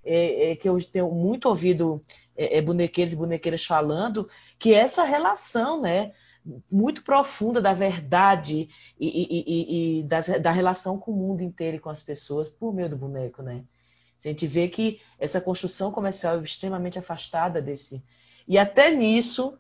[0.04, 2.02] é, é, que eu tenho muito ouvido
[2.36, 6.14] é, é, bonequeiros e bonequeiras falando, que essa relação, né?
[6.72, 8.70] Muito profunda da verdade
[9.00, 12.50] e, e, e, e da, da, relação com o mundo inteiro e com as pessoas
[12.50, 13.64] por meio do boneco, né?
[14.18, 18.04] A gente vê que essa construção comercial é extremamente afastada desse.
[18.48, 19.58] E até nisso,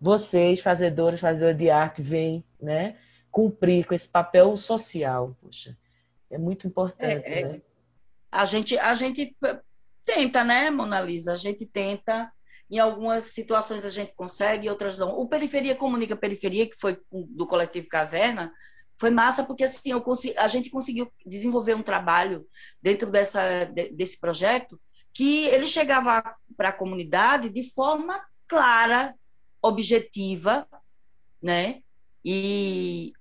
[0.00, 2.96] vocês, fazedores, fazedores de arte, vêm, né?
[3.36, 5.76] cumprir com esse papel social, poxa,
[6.30, 7.48] é muito importante, é, é.
[7.48, 7.62] né?
[8.32, 9.36] A gente, a gente
[10.06, 11.32] tenta, né, Mona Lisa?
[11.32, 12.32] A gente tenta.
[12.70, 15.10] Em algumas situações a gente consegue, outras não.
[15.18, 18.52] O Periferia Comunica Periferia, que foi do coletivo Caverna,
[18.98, 22.46] foi massa porque assim consegui, a gente conseguiu desenvolver um trabalho
[22.82, 24.80] dentro dessa, desse projeto
[25.12, 29.14] que ele chegava para a comunidade de forma clara,
[29.62, 30.66] objetiva,
[31.42, 31.82] né?
[32.24, 33.12] E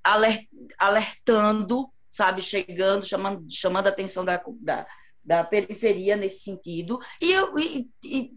[0.77, 4.87] alertando, sabe, chegando, chamando, chamando a atenção da, da,
[5.23, 8.31] da periferia nesse sentido e, e, e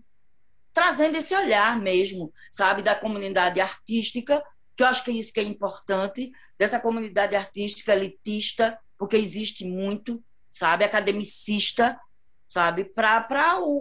[0.78, 4.40] trazendo esse olhar mesmo, sabe, da comunidade artística,
[4.76, 9.64] que eu acho que é isso que é importante, dessa comunidade artística elitista, porque existe
[9.64, 11.98] muito, sabe, academicista,
[12.46, 12.84] sabe?
[12.84, 13.26] Para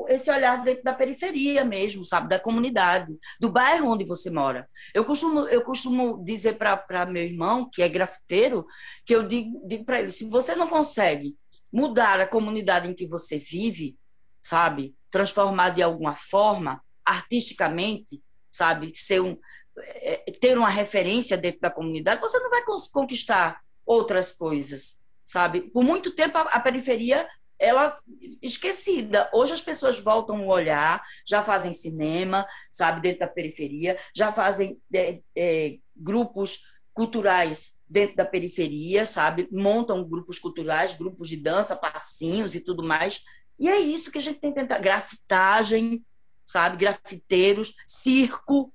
[0.10, 2.30] esse olhar dentro da periferia mesmo, sabe?
[2.30, 4.68] Da comunidade, do bairro onde você mora.
[4.92, 8.66] Eu costumo, eu costumo dizer para meu irmão, que é grafiteiro,
[9.06, 11.38] que eu digo, digo para ele: se você não consegue
[11.72, 13.96] mudar a comunidade em que você vive,
[14.42, 14.96] sabe?
[15.12, 18.92] Transformar de alguma forma, artisticamente, sabe?
[18.94, 19.38] Ser um,
[19.78, 25.62] é, ter uma referência dentro da comunidade, você não vai conquistar outras coisas, sabe?
[25.62, 27.28] Por muito tempo a, a periferia
[27.60, 27.98] ela
[28.42, 29.30] esquecida.
[29.34, 34.80] Hoje as pessoas voltam o olhar, já fazem cinema, sabe, dentro da periferia, já fazem
[34.94, 36.62] é, é, grupos
[36.94, 43.24] culturais dentro da periferia, sabe, montam grupos culturais, grupos de dança, passinhos e tudo mais.
[43.58, 44.80] E é isso que a gente tem que tentar.
[44.80, 46.06] Grafitagem,
[46.48, 48.74] sabe, grafiteiros, circo,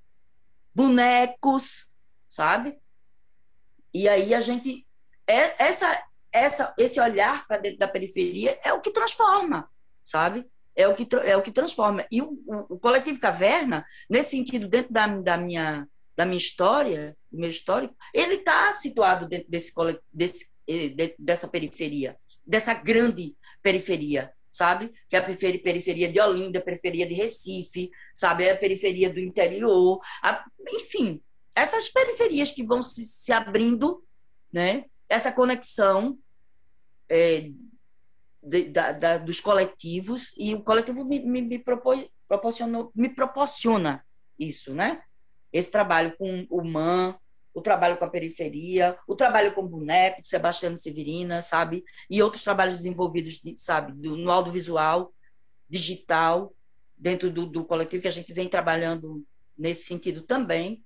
[0.73, 1.89] bonecos,
[2.29, 2.79] sabe?
[3.93, 4.87] E aí a gente
[5.27, 9.69] é, essa essa, esse olhar para dentro da periferia é o que transforma,
[10.03, 10.47] sabe?
[10.75, 12.07] É o que, é o que transforma.
[12.11, 17.15] E o, o, o coletivo Caverna, nesse sentido, dentro da, da, minha, da minha história,
[17.31, 19.73] do meu histórico, ele está situado dentro desse,
[20.11, 22.17] desse, eh, dessa periferia,
[22.47, 24.93] dessa grande periferia, sabe?
[25.09, 28.45] Que é a periferia de Olinda, a periferia de Recife, sabe?
[28.45, 31.21] É a periferia do interior, a, enfim,
[31.55, 34.05] essas periferias que vão se, se abrindo,
[34.53, 34.85] né?
[35.13, 36.19] essa conexão
[37.07, 37.51] é,
[38.43, 41.63] de, da, da, dos coletivos e o coletivo me, me, me,
[42.27, 44.03] proporcionou, me proporciona
[44.39, 45.03] isso, né?
[45.53, 47.15] Esse trabalho com o MAN,
[47.55, 51.85] o trabalho com a periferia, o trabalho com boneco de Sebastiano Severina, sabe?
[52.09, 55.13] E outros trabalhos desenvolvidos, sabe, no audiovisual,
[55.69, 56.55] digital,
[56.97, 59.25] dentro do, do coletivo que a gente vem trabalhando
[59.57, 60.83] nesse sentido também.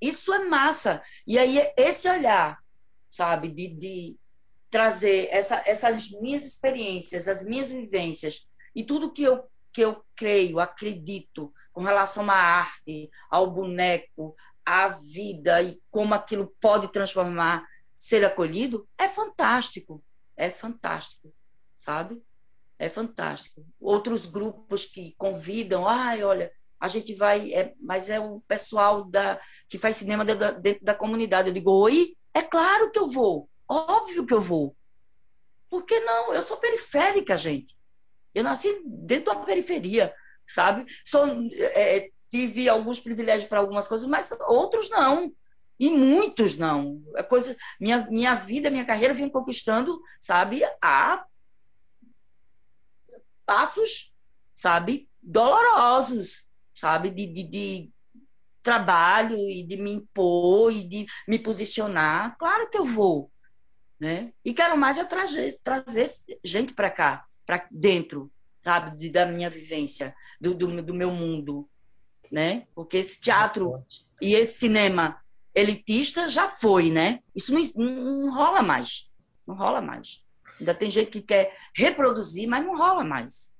[0.00, 1.02] Isso é massa.
[1.26, 2.62] E aí, esse olhar
[3.14, 3.48] sabe?
[3.48, 4.16] De, de
[4.68, 8.44] trazer essa, essas minhas experiências, as minhas vivências
[8.74, 14.34] e tudo que eu, que eu creio, acredito com relação à arte, ao boneco,
[14.64, 17.64] à vida e como aquilo pode transformar,
[17.98, 20.02] ser acolhido, é fantástico.
[20.36, 21.32] É fantástico,
[21.78, 22.22] sabe?
[22.78, 23.64] É fantástico.
[23.80, 26.50] Outros grupos que convidam, ai, olha,
[26.80, 30.94] a gente vai, é, mas é o pessoal da, que faz cinema dentro da, da
[30.94, 31.48] comunidade.
[31.48, 33.48] Eu digo, oi, é claro que eu vou.
[33.68, 34.76] Óbvio que eu vou.
[35.70, 36.34] Por que não?
[36.34, 37.74] Eu sou periférica, gente.
[38.34, 40.12] Eu nasci dentro da periferia,
[40.46, 40.84] sabe?
[41.04, 45.32] Sou, é, tive alguns privilégios para algumas coisas, mas outros não.
[45.78, 47.00] E muitos não.
[47.14, 51.24] É coisa, minha, minha vida, minha carreira vem conquistando, sabe, a
[53.46, 54.12] passos,
[54.52, 57.92] sabe, dolorosos, sabe, de, de, de
[58.64, 63.30] trabalho e de me impor e de me posicionar, claro que eu vou.
[64.00, 64.32] Né?
[64.44, 66.10] E quero mais é trazer, trazer
[66.42, 68.28] gente para cá, para dentro,
[68.60, 71.68] sabe, de, da minha vivência, do, do, do, meu mundo,
[72.34, 72.66] né?
[72.74, 73.80] Porque esse teatro
[74.20, 75.20] e esse cinema
[75.54, 77.20] elitista já foi, né?
[77.32, 79.08] Isso não, não, rola mais,
[79.46, 80.20] não rola mais.
[80.58, 83.52] Ainda tem gente que quer reproduzir, mas não rola mais,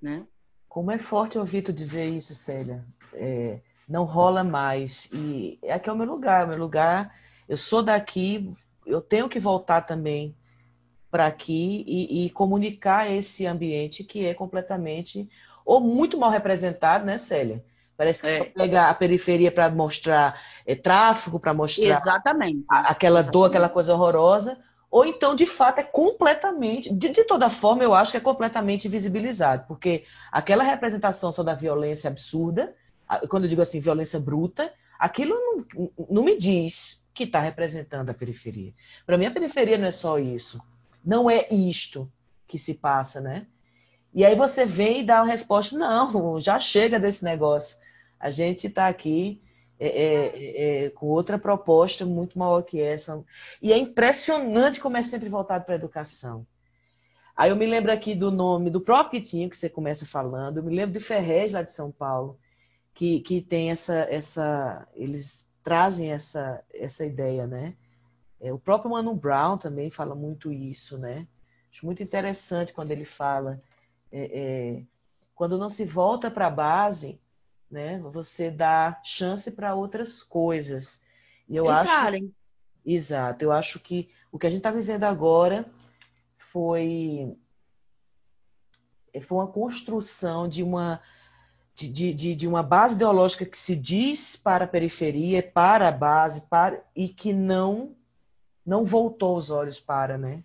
[0.00, 0.26] né?
[0.66, 2.82] Como é forte ouvir tu dizer isso, Célia.
[3.12, 5.10] É, não rola mais.
[5.12, 7.14] E aqui é o meu lugar, o meu lugar.
[7.46, 8.50] Eu sou daqui,
[8.86, 10.34] eu tenho que voltar também
[11.10, 15.28] para aqui e, e, comunicar esse ambiente que é completamente
[15.62, 17.62] ou muito mal representado, né, Célia?
[17.96, 18.38] Parece que é.
[18.38, 22.64] só pega a periferia para mostrar é, tráfico, para mostrar Exatamente.
[22.68, 23.32] A, aquela Exatamente.
[23.32, 24.58] dor, aquela coisa horrorosa,
[24.90, 28.88] ou então, de fato, é completamente, de, de, toda forma, eu acho que é completamente
[28.88, 32.74] visibilizado, porque aquela representação só da violência absurda,
[33.28, 38.14] quando eu digo assim, violência bruta, aquilo não, não me diz que está representando a
[38.14, 38.72] periferia.
[39.06, 40.60] Para mim, a periferia não é só isso.
[41.04, 42.10] Não é isto
[42.46, 43.46] que se passa, né?
[44.14, 47.78] E aí você vem e dá uma resposta: não, já chega desse negócio.
[48.24, 49.38] A gente está aqui
[49.78, 53.22] é, é, é, com outra proposta muito maior que essa.
[53.60, 56.42] E é impressionante como é sempre voltado para a educação.
[57.36, 60.62] Aí eu me lembro aqui do nome do próprio Kitinho, que você começa falando, eu
[60.62, 62.38] me lembro de Ferrez, lá de São Paulo,
[62.94, 64.88] que, que tem essa, essa.
[64.94, 67.74] Eles trazem essa, essa ideia, né?
[68.40, 71.26] É, o próprio Mano Brown também fala muito isso, né?
[71.70, 73.60] Acho muito interessante quando ele fala.
[74.10, 74.82] É, é,
[75.34, 77.20] quando não se volta para a base,
[77.74, 77.98] né?
[78.12, 81.02] Você dá chance para outras coisas.
[81.48, 82.26] E eu Entrarem.
[82.26, 82.34] acho.
[82.86, 83.44] Exato.
[83.44, 85.66] Eu acho que o que a gente está vivendo agora
[86.38, 87.36] foi
[89.20, 91.00] foi uma construção de uma
[91.74, 96.42] de, de, de, uma base ideológica que se diz para a periferia, para a base,
[96.42, 97.96] para e que não
[98.64, 100.44] não voltou os olhos para, né?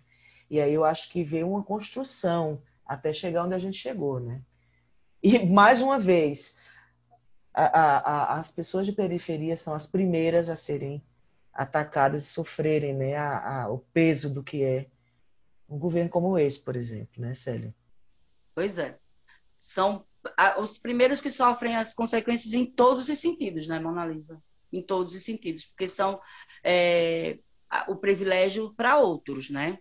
[0.50, 4.42] E aí eu acho que veio uma construção até chegar onde a gente chegou, né?
[5.22, 6.59] E mais uma vez,
[7.52, 11.02] a, a, as pessoas de periferia são as primeiras a serem
[11.52, 14.86] atacadas e sofrerem né, a, o peso do que é
[15.68, 17.74] um governo como esse, por exemplo, né, Célia?
[18.54, 18.98] Pois é.
[19.60, 20.04] São
[20.58, 24.42] os primeiros que sofrem as consequências em todos os sentidos, né, Mona Lisa?
[24.72, 26.20] Em todos os sentidos, porque são
[26.62, 27.38] é,
[27.88, 29.78] o privilégio para outros, né?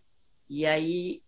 [0.50, 1.22] E aí,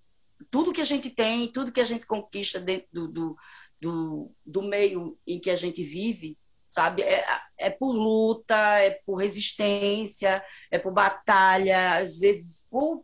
[0.49, 3.37] tudo que a gente tem, tudo que a gente conquista dentro do, do,
[3.81, 7.01] do, do meio em que a gente vive, sabe?
[7.01, 7.25] É,
[7.57, 13.03] é por luta, é por resistência, é por batalha, às vezes por,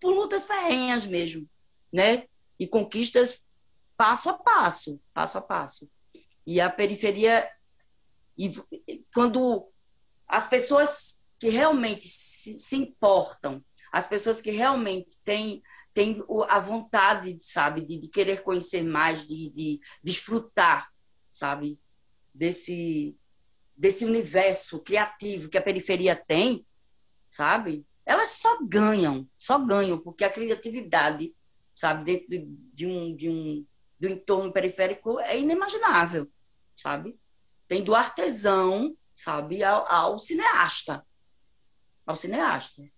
[0.00, 1.48] por lutas ferrenhas mesmo,
[1.92, 2.26] né?
[2.58, 3.42] E conquistas
[3.96, 5.90] passo a passo, passo a passo.
[6.46, 7.50] E a periferia,
[8.36, 8.54] e
[9.14, 9.68] quando
[10.26, 15.62] as pessoas que realmente se, se importam, as pessoas que realmente têm
[15.98, 20.88] tem a vontade, sabe, de, de querer conhecer mais, de, de, desfrutar,
[21.32, 21.76] sabe,
[22.32, 23.18] desse,
[23.76, 26.64] desse universo criativo que a periferia tem,
[27.28, 27.84] sabe?
[28.06, 31.34] Elas só ganham, só ganham, porque a criatividade,
[31.74, 33.66] sabe, dentro de, de um, de um
[33.98, 36.30] do entorno periférico é inimaginável,
[36.76, 37.18] sabe?
[37.66, 41.04] Tem do artesão, sabe, ao, ao cineasta,
[42.06, 42.88] ao cineasta.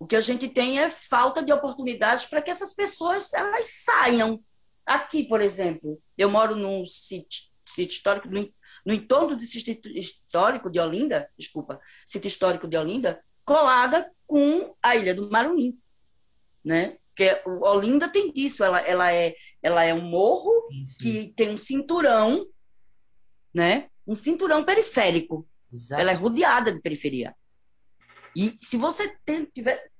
[0.00, 4.42] O que a gente tem é falta de oportunidades para que essas pessoas elas saiam.
[4.86, 8.50] Aqui, por exemplo, eu moro num sítio, sítio histórico, no,
[8.84, 14.96] no entorno do sítio histórico de Olinda, desculpa, sítio histórico de Olinda, colada com a
[14.96, 15.78] Ilha do Marumim,
[16.64, 16.96] né?
[17.14, 20.66] Que Olinda tem disso, ela, ela, é, ela é um morro
[20.98, 22.46] que tem um cinturão,
[23.52, 23.90] né?
[24.06, 25.46] Um cinturão periférico.
[25.70, 26.00] Exato.
[26.00, 27.36] Ela é rodeada de periferia.
[28.34, 29.16] E se você
[29.52, 29.90] tiver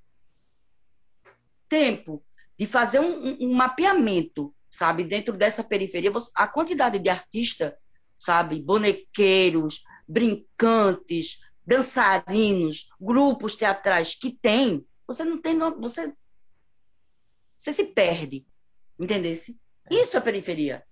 [1.67, 2.23] tempo
[2.57, 7.73] de fazer um, um mapeamento, sabe, dentro dessa periferia, você, a quantidade de artistas,
[8.17, 16.13] sabe, bonequeiros, brincantes, dançarinos, grupos teatrais que tem, você não tem, você
[17.57, 18.43] você se perde,
[18.99, 19.55] entendesse?
[19.89, 20.83] Isso é periferia.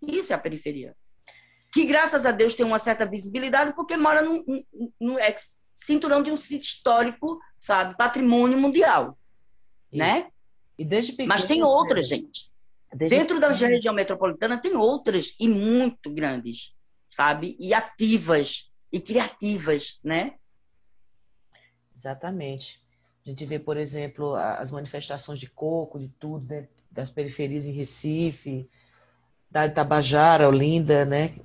[0.00, 0.96] Isso é a periferia.
[1.72, 4.64] Que graças a Deus tem uma certa visibilidade porque mora num,
[5.00, 5.18] num
[5.84, 9.18] cinturão de um sítio histórico, sabe, patrimônio mundial,
[9.92, 10.30] né?
[10.78, 12.16] E desde pequeno, Mas tem outras, né?
[12.16, 12.50] gente.
[12.94, 13.58] Desde Dentro pequeno.
[13.58, 16.74] da região metropolitana tem outras e muito grandes,
[17.08, 17.56] sabe?
[17.58, 20.34] E ativas e criativas, né?
[21.96, 22.82] Exatamente.
[23.24, 26.68] A gente vê, por exemplo, as manifestações de coco, de tudo, né?
[26.90, 28.68] das periferias em Recife,
[29.50, 31.36] da Itabajara, Olinda, né?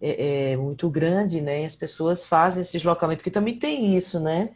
[0.00, 1.64] É, é, muito grande, né?
[1.64, 4.50] As pessoas fazem esse deslocamento, que também tem isso, né?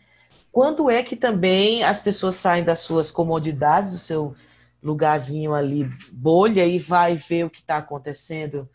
[0.53, 4.35] Quando é que também as pessoas saem das suas comodidades, do seu
[4.83, 8.69] lugarzinho ali, bolha, e vai ver o que está acontecendo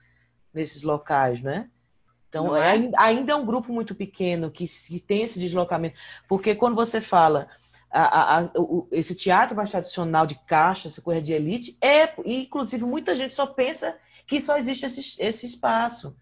[0.54, 1.70] nesses locais, né?
[2.30, 2.90] Então, é?
[2.98, 5.98] ainda é um grupo muito pequeno que, que, tem esse deslocamento.
[6.28, 7.48] Porque quando você fala
[7.90, 12.12] a, a, a, o, esse teatro mais tradicional de caixa, essa coisa de elite, é,
[12.26, 13.98] inclusive, muita gente só pensa
[14.28, 16.16] que só existe esse, esse espaço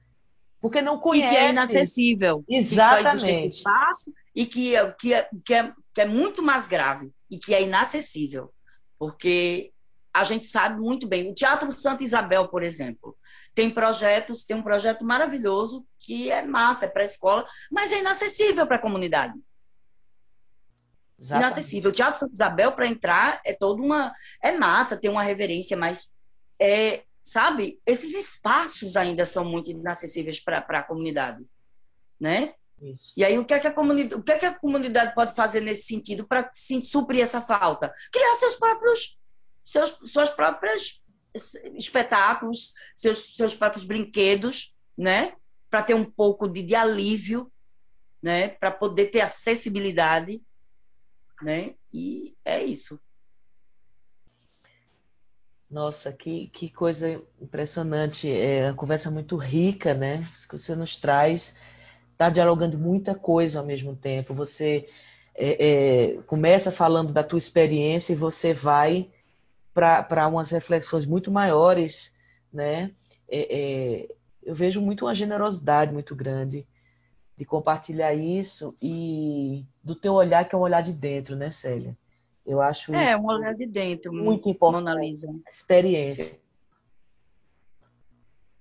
[0.64, 1.28] porque não conhece.
[1.28, 2.46] E que é inacessível.
[2.48, 3.26] Exatamente.
[3.26, 7.38] Que espaço e que, é, que, é, que, é, que é muito mais grave e
[7.38, 8.50] que é inacessível.
[8.98, 9.74] Porque
[10.14, 11.30] a gente sabe muito bem.
[11.30, 13.14] O Teatro Santa Isabel, por exemplo,
[13.54, 18.00] tem projetos, tem um projeto maravilhoso que é massa, é para a escola, mas é
[18.00, 19.38] inacessível para a comunidade.
[21.20, 21.46] Exatamente.
[21.46, 21.92] Inacessível.
[21.92, 24.16] O Teatro Santa Isabel, para entrar, é toda uma.
[24.42, 26.10] É massa, tem uma reverência, mas
[26.58, 27.80] é, sabe?
[27.86, 31.44] Esses espaços ainda são muito inacessíveis para a comunidade,
[32.20, 32.54] né?
[32.82, 33.14] Isso.
[33.16, 35.34] E aí o que é que a comunidade, o que é que a comunidade pode
[35.34, 36.52] fazer nesse sentido para
[36.82, 37.94] suprir essa falta?
[38.12, 39.18] Criar seus próprios
[39.64, 41.02] seus suas próprias
[41.76, 45.34] espetáculos, seus seus próprios brinquedos, né?
[45.70, 47.52] Para ter um pouco de, de alívio,
[48.24, 50.42] né, para poder ter acessibilidade,
[51.42, 51.76] né?
[51.92, 52.98] E é isso.
[55.74, 58.32] Nossa, que, que coisa impressionante.
[58.32, 60.30] É uma conversa muito rica, né?
[60.32, 61.58] Isso que você nos traz.
[62.12, 64.36] Está dialogando muita coisa ao mesmo tempo.
[64.36, 64.88] Você
[65.34, 69.10] é, é, começa falando da tua experiência e você vai
[69.74, 72.16] para umas reflexões muito maiores,
[72.54, 72.92] né?
[73.28, 76.68] É, é, eu vejo muito uma generosidade muito grande
[77.36, 81.98] de compartilhar isso e do teu olhar, que é um olhar de dentro, né, Célia?
[82.46, 84.84] Eu acho é, isso um olhar de dentro, muito importante.
[84.84, 85.34] Mona Lisa.
[85.50, 86.40] Experiência.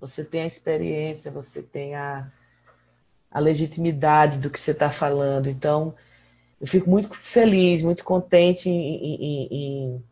[0.00, 2.30] Você tem a experiência, você tem a,
[3.30, 5.48] a legitimidade do que você está falando.
[5.48, 5.94] Então,
[6.60, 10.02] eu fico muito feliz, muito contente em,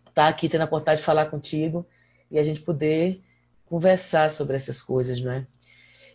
[0.00, 1.86] estar tá aqui tendo a oportunidade de falar contigo
[2.30, 3.22] e a gente poder
[3.66, 5.46] conversar sobre essas coisas, não é?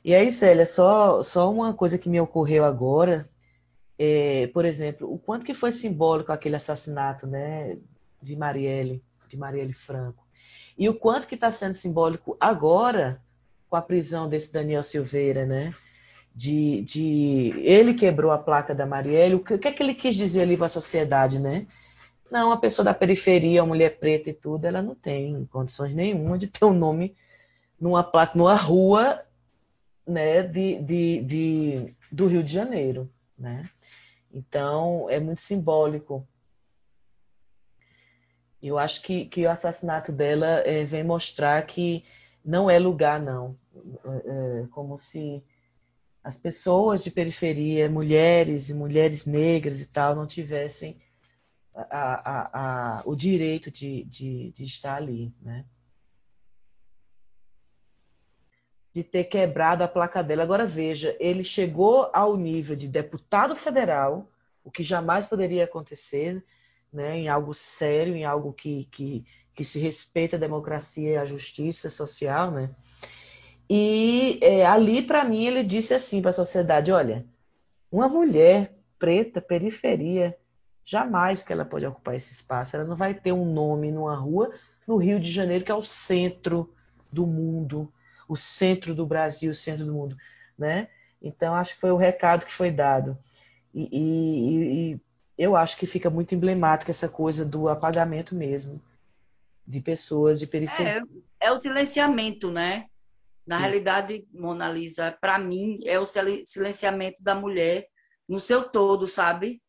[0.03, 3.27] E aí, Célia, só, só uma coisa que me ocorreu agora,
[3.97, 7.77] é, por exemplo, o quanto que foi simbólico aquele assassinato, né,
[8.21, 10.25] de Marielle, de Marielle Franco,
[10.77, 13.21] e o quanto que está sendo simbólico agora
[13.69, 15.73] com a prisão desse Daniel Silveira, né?
[16.33, 19.35] De, de ele quebrou a placa da Marielle.
[19.35, 21.65] O que, o que é que ele quis dizer ali para a sociedade, né?
[22.29, 26.37] Não, uma pessoa da periferia, uma mulher preta e tudo, ela não tem condições nenhuma
[26.37, 27.15] de ter um nome
[27.79, 29.23] numa placa, numa rua
[30.05, 33.09] né, de, de, de, do Rio de Janeiro.
[33.37, 33.69] Né?
[34.35, 36.27] Então, é muito simbólico.
[38.61, 42.03] Eu acho que, que o assassinato dela é, vem mostrar que
[42.43, 43.57] não é lugar, não.
[44.03, 45.41] É, como se
[46.21, 50.99] as pessoas de periferia, mulheres e mulheres negras e tal, não tivessem
[51.73, 55.63] a, a, a, o direito de, de, de estar ali, né?
[58.95, 60.43] De ter quebrado a placa dela.
[60.43, 64.25] Agora veja, ele chegou ao nível de deputado federal,
[64.63, 66.41] o que jamais poderia acontecer,
[66.93, 71.25] né, em algo sério, em algo que, que, que se respeita a democracia e a
[71.25, 72.69] justiça social, né?
[73.69, 77.25] E é, ali, para mim, ele disse assim para a sociedade: olha,
[77.91, 80.37] uma mulher preta, periferia,
[80.85, 82.77] jamais que ela pode ocupar esse espaço.
[82.77, 84.51] Ela não vai ter um nome numa rua
[84.87, 86.73] no Rio de Janeiro, que é o centro
[87.11, 87.91] do mundo,
[88.27, 90.17] o centro do Brasil, o centro do mundo,
[90.57, 90.87] né?
[91.21, 93.17] Então acho que foi o recado que foi dado
[93.73, 94.99] e, e, e
[95.37, 98.81] eu acho que fica muito emblemática essa coisa do apagamento mesmo
[99.67, 101.03] de pessoas de periferia.
[101.41, 102.85] É, é o silenciamento, né?
[103.45, 103.61] Na Sim.
[103.63, 107.87] realidade, Mona Lisa, para mim é o silenciamento da mulher
[108.27, 109.61] no seu todo, sabe?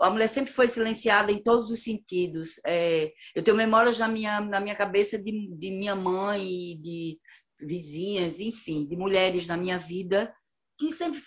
[0.00, 2.60] A mulher sempre foi silenciada em todos os sentidos.
[2.66, 7.18] É, eu tenho memórias na minha, na minha cabeça de, de minha mãe e de,
[7.60, 10.34] vizinhas, enfim, de mulheres na minha vida
[10.78, 11.20] que sempre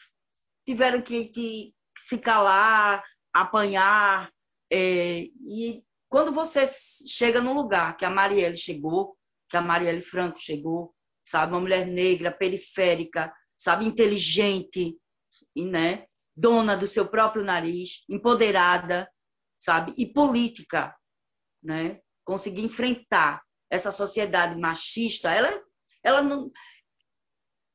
[0.65, 3.03] tiveram que, que se calar,
[3.33, 4.31] apanhar.
[4.71, 6.65] É, e quando você
[7.07, 9.17] chega num lugar que a Marielle chegou,
[9.49, 10.93] que a Marielle Franco chegou,
[11.25, 14.97] sabe, uma mulher negra, periférica, sabe, inteligente,
[15.55, 16.05] né,
[16.35, 19.09] dona do seu próprio nariz, empoderada,
[19.57, 20.95] sabe, e política,
[21.63, 25.61] né, conseguir enfrentar essa sociedade machista, ela
[26.07, 26.51] ela não.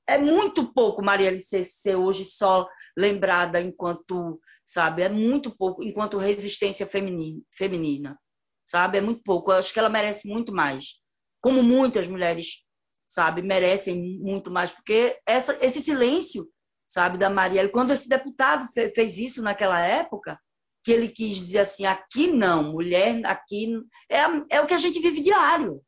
[0.07, 2.67] É muito pouco Marielle ser, hoje só
[2.97, 8.19] lembrada enquanto, sabe, é muito pouco enquanto resistência feminina, feminina,
[8.65, 8.99] sabe?
[8.99, 9.53] É muito pouco.
[9.53, 11.01] Eu acho que ela merece muito mais.
[11.41, 12.65] Como muitas mulheres,
[13.09, 16.49] sabe, merecem muito mais, porque essa, esse silêncio,
[16.89, 20.39] sabe, da Marielle, quando esse deputado fez isso naquela época,
[20.85, 23.73] que ele quis dizer assim, aqui não, mulher, aqui
[24.09, 24.21] é,
[24.51, 25.81] é o que a gente vive diário,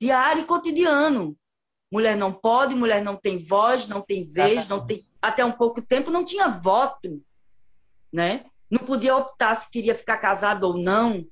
[0.00, 1.36] diário e cotidiano.
[1.92, 5.04] Mulher não pode, mulher não tem voz, não tem vez, não tem.
[5.20, 7.22] Até um pouco tempo não tinha voto,
[8.10, 8.46] né?
[8.70, 11.26] Não podia optar se queria ficar casada ou não.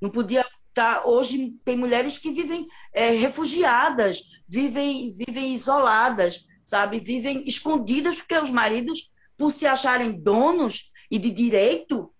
[0.00, 1.06] Não podia optar.
[1.06, 6.98] Hoje tem mulheres que vivem é, refugiadas, vivem, vivem isoladas, sabe?
[6.98, 12.12] Vivem escondidas porque os maridos, por se acharem donos e de direito,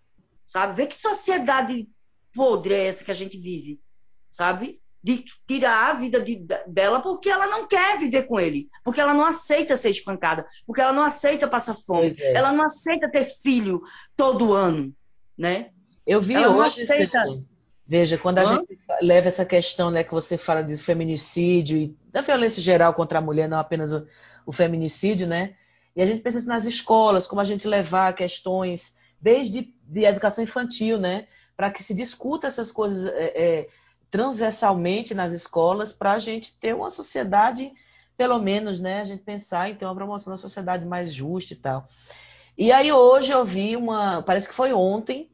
[0.47, 0.77] sabe?
[0.77, 1.89] Vê que sociedade
[2.33, 3.81] podre é essa que a gente vive,
[4.31, 4.80] sabe?
[5.03, 9.15] De tirar a vida de, dela porque ela não quer viver com ele, porque ela
[9.15, 12.35] não aceita ser espancada, porque ela não aceita passar fome, é.
[12.35, 13.83] ela não aceita ter filho
[14.17, 14.93] todo ano,
[15.37, 15.71] né?
[16.07, 17.25] Eu vi ela hoje, aceita...
[17.87, 18.57] veja, quando a Hã?
[18.57, 23.19] gente leva essa questão, né, que você fala de feminicídio e da violência geral contra
[23.19, 24.07] a mulher, não apenas o,
[24.45, 25.55] o feminicídio, né?
[25.97, 30.43] E a gente pensa assim, nas escolas, como a gente levar questões desde de educação
[30.45, 31.27] infantil, né,
[31.57, 33.69] para que se discuta essas coisas é, é,
[34.11, 37.73] transversalmente nas escolas para a gente ter uma sociedade,
[38.17, 41.57] pelo menos, né, a gente pensar em ter uma promoção da sociedade mais justa e
[41.57, 41.87] tal.
[42.59, 45.31] E aí hoje eu vi uma, parece que foi ontem,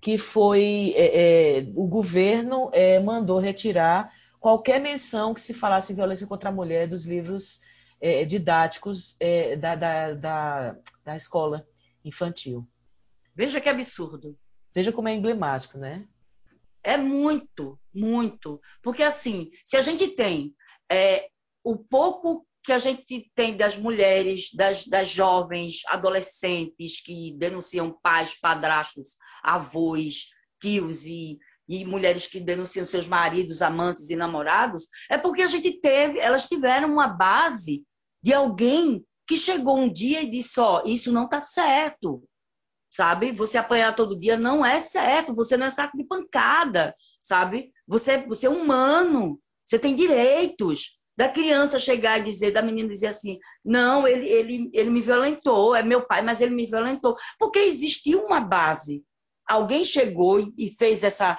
[0.00, 5.96] que foi é, é, o governo é, mandou retirar qualquer menção que se falasse em
[5.96, 7.62] violência contra a mulher dos livros
[8.00, 11.66] é, didáticos é, da, da, da, da escola
[12.04, 12.66] infantil.
[13.34, 14.36] Veja que absurdo.
[14.74, 16.04] Veja como é emblemático, né?
[16.84, 18.60] É muito, muito.
[18.82, 20.54] Porque, assim, se a gente tem
[20.90, 21.28] é,
[21.64, 28.38] o pouco que a gente tem das mulheres, das, das jovens, adolescentes que denunciam pais,
[28.38, 30.26] padrastos, avós,
[30.60, 35.72] tios e, e mulheres que denunciam seus maridos, amantes e namorados, é porque a gente
[35.80, 37.82] teve, elas tiveram uma base
[38.22, 42.22] de alguém que chegou um dia e disse: Ó, oh, isso não está certo,
[42.94, 43.32] sabe?
[43.32, 47.72] Você apanhar todo dia não é certo, você não é saco de pancada, sabe?
[47.88, 50.96] Você, você é humano, você tem direitos.
[51.16, 55.74] Da criança chegar e dizer, da menina dizer assim: não, ele, ele, ele me violentou,
[55.74, 57.16] é meu pai, mas ele me violentou.
[57.38, 59.04] Porque existia uma base.
[59.46, 61.38] Alguém chegou e fez essa,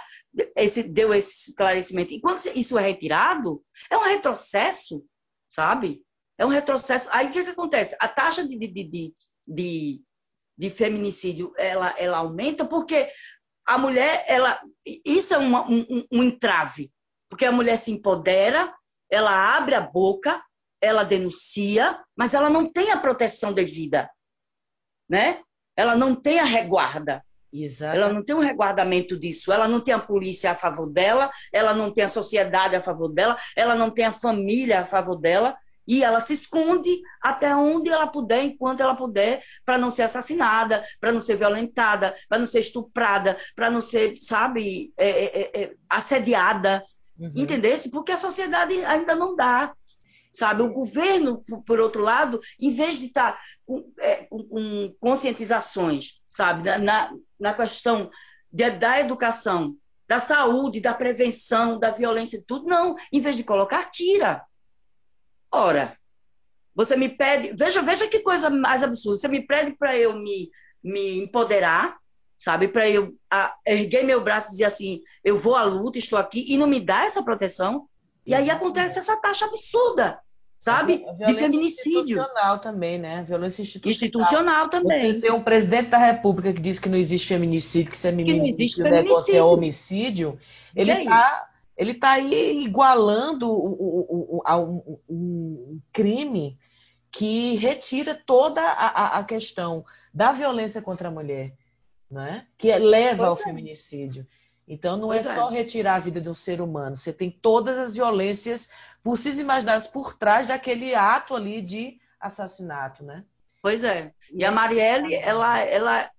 [0.56, 2.14] esse, deu esse esclarecimento.
[2.14, 5.04] E quando isso é retirado, é um retrocesso,
[5.50, 6.02] sabe?
[6.38, 7.10] É um retrocesso.
[7.12, 7.98] Aí o que, que acontece?
[8.00, 9.14] A taxa de, de, de,
[9.46, 10.02] de,
[10.58, 13.10] de feminicídio ela, ela aumenta porque
[13.66, 14.62] a mulher, ela,
[15.04, 16.92] isso é uma, um, um entrave,
[17.30, 18.74] porque a mulher se empodera,
[19.10, 20.42] ela abre a boca,
[20.80, 24.10] ela denuncia, mas ela não tem a proteção devida,
[25.10, 25.42] né?
[25.76, 27.26] Ela não tem a reguarda.
[27.52, 27.96] Exato.
[27.96, 31.74] Ela não tem um reguardamento disso, ela não tem a polícia a favor dela, ela
[31.74, 35.58] não tem a sociedade a favor dela, ela não tem a família a favor dela,
[35.88, 40.86] e ela se esconde até onde ela puder, enquanto ela puder, para não ser assassinada,
[41.00, 45.64] para não ser violentada, para não ser estuprada, para não ser, sabe, é, é, é,
[45.64, 46.84] é assediada.
[47.18, 47.32] Uhum.
[47.36, 47.90] Entendesse?
[47.90, 49.74] Porque a sociedade ainda não dá.
[50.32, 56.20] Sabe, o governo, por outro lado, em vez de estar tá com, é, com, conscientizações,
[56.28, 57.10] sabe, na,
[57.40, 58.12] na questão
[58.52, 62.96] de, da educação, da saúde, da prevenção, da violência e tudo, não.
[63.14, 64.44] Em vez de colocar, tira.
[65.52, 65.98] Ora,
[66.76, 67.54] você me pede.
[67.56, 69.18] Veja, veja que coisa mais absurda.
[69.18, 70.50] Você me pede para eu me,
[70.84, 71.98] me empoderar,
[72.38, 72.68] sabe?
[72.68, 76.46] Para eu a, erguer meu braço e dizer assim: eu vou à luta, estou aqui,
[76.48, 77.88] e não me dá essa proteção.
[78.26, 80.20] E aí acontece essa taxa absurda,
[80.58, 81.06] sabe?
[81.26, 82.18] de feminicídio.
[82.18, 83.24] Institucional também, né?
[83.24, 83.92] Violência institucional.
[83.92, 85.14] Institucional também.
[85.14, 88.12] Você tem um presidente da República que diz que não existe feminicídio, que isso é
[88.12, 90.40] feminicídio, que o negócio é homicídio.
[90.76, 96.58] Ele está ele está aí igualando o, o, o, um crime
[97.12, 101.54] que retira toda a, a, questão da violência contra a mulher,
[102.10, 102.46] né?
[102.58, 103.44] que leva pois ao é.
[103.44, 104.28] feminicídio.
[104.68, 105.54] Então, não é pois é só é.
[105.54, 108.70] retirar a vida de um ser humano, você tem todas as violências
[109.04, 113.24] possíveis e imaginadas por trás daquele ato ali de assassinato, né?
[113.62, 114.12] Pois é.
[114.32, 116.12] E a Marielle, ela, ela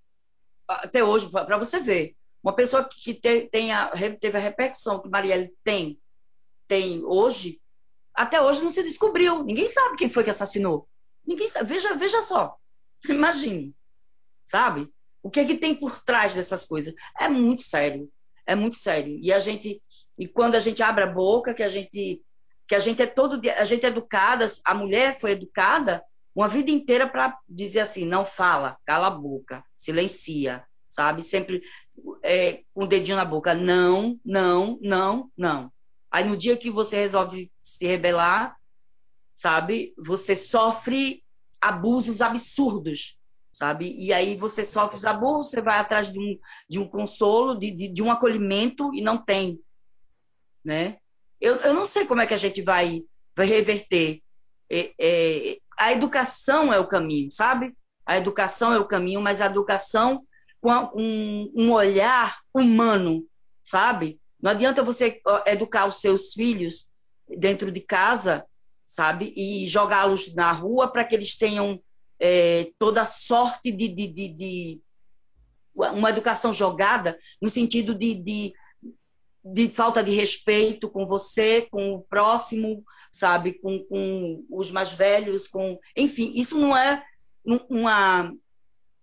[0.67, 2.16] até hoje, para você ver,
[2.47, 3.91] uma pessoa que te, tenha,
[4.21, 5.99] teve a repercussão que Marielle tem,
[6.69, 7.61] tem hoje,
[8.15, 9.43] até hoje não se descobriu.
[9.43, 10.89] Ninguém sabe quem foi que assassinou.
[11.27, 11.69] Ninguém sabe.
[11.69, 12.57] Veja, veja só.
[13.09, 13.75] Imagine.
[14.45, 14.89] Sabe?
[15.25, 16.95] O que, é que tem por trás dessas coisas?
[17.19, 18.09] É muito sério.
[18.47, 19.19] É muito sério.
[19.21, 19.83] E a gente,
[20.17, 22.23] e quando a gente abre a boca, que a gente,
[22.69, 26.01] que a gente é todo, a gente é educada, a mulher foi educada
[26.33, 31.25] uma vida inteira para dizer assim, não fala, cala a boca, silencia, sabe?
[31.25, 31.61] Sempre
[32.23, 35.73] é, com o dedinho na boca, não, não, não, não.
[36.11, 38.57] Aí no dia que você resolve se rebelar,
[39.35, 41.23] sabe, você sofre
[41.61, 43.19] abusos absurdos,
[43.53, 43.95] sabe?
[43.99, 46.39] E aí você sofre os abusos, você vai atrás de um,
[46.69, 49.61] de um consolo, de, de, de um acolhimento e não tem,
[50.65, 50.99] né?
[51.41, 53.03] Eu, eu não sei como é que a gente vai,
[53.35, 54.23] vai reverter.
[54.71, 57.77] É, é, a educação é o caminho, sabe?
[58.07, 60.25] A educação é o caminho, mas a educação
[60.63, 63.25] um, um olhar humano,
[63.63, 64.21] sabe?
[64.41, 66.89] Não adianta você educar os seus filhos
[67.29, 68.45] dentro de casa,
[68.85, 69.33] sabe?
[69.37, 71.81] E jogá-los na rua para que eles tenham
[72.19, 74.81] é, toda sorte de, de, de, de,
[75.75, 78.53] uma educação jogada, no sentido de,
[79.45, 83.55] de, falta de respeito com você, com o próximo, sabe?
[83.55, 85.79] Com, com os mais velhos, com.
[85.97, 87.03] Enfim, isso não é
[87.69, 88.33] uma,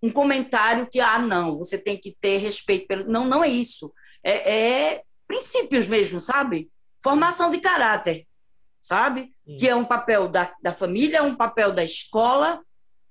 [0.03, 3.09] um comentário que, ah, não, você tem que ter respeito pelo.
[3.09, 3.93] Não, não é isso.
[4.21, 6.69] É, é princípios mesmo, sabe?
[7.01, 8.27] Formação de caráter,
[8.81, 9.33] sabe?
[9.47, 9.55] Sim.
[9.55, 12.61] Que é um papel da, da família, é um papel da escola,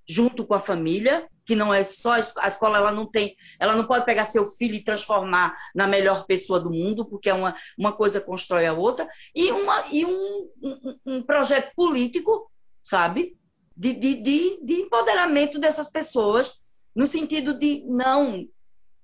[0.06, 3.86] junto com a família, que não é só a escola, ela não tem, ela não
[3.86, 7.92] pode pegar seu filho e transformar na melhor pessoa do mundo, porque é uma, uma
[7.92, 12.50] coisa constrói a outra, e, uma, e um, um, um projeto político,
[12.82, 13.34] sabe?
[13.74, 16.61] De, de, de, de empoderamento dessas pessoas
[16.94, 18.46] no sentido de não,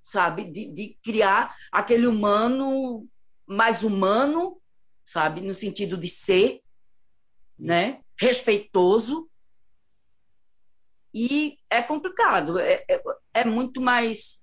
[0.01, 3.07] sabe, de, de criar aquele humano
[3.47, 4.61] mais humano,
[5.05, 6.61] sabe, no sentido de ser,
[7.59, 9.29] né, respeitoso.
[11.13, 13.03] E é complicado, é, é,
[13.35, 14.39] é muito mais.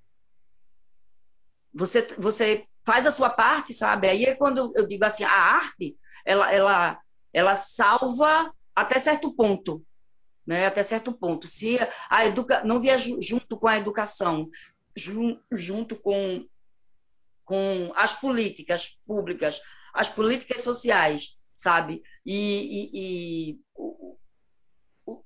[1.74, 4.10] Você, você faz a sua parte, sabe?
[4.10, 7.00] Aí é quando eu digo assim, a arte, ela, ela,
[7.32, 9.86] ela salva até certo ponto,
[10.46, 10.66] né?
[10.66, 11.48] Até certo ponto.
[11.48, 11.78] Se
[12.10, 14.50] a educa não vier junto com a educação,
[15.52, 16.46] junto com
[17.46, 19.62] com as políticas públicas,
[19.94, 22.02] as políticas sociais, sabe?
[22.26, 24.18] E, e, e o,
[25.06, 25.24] o,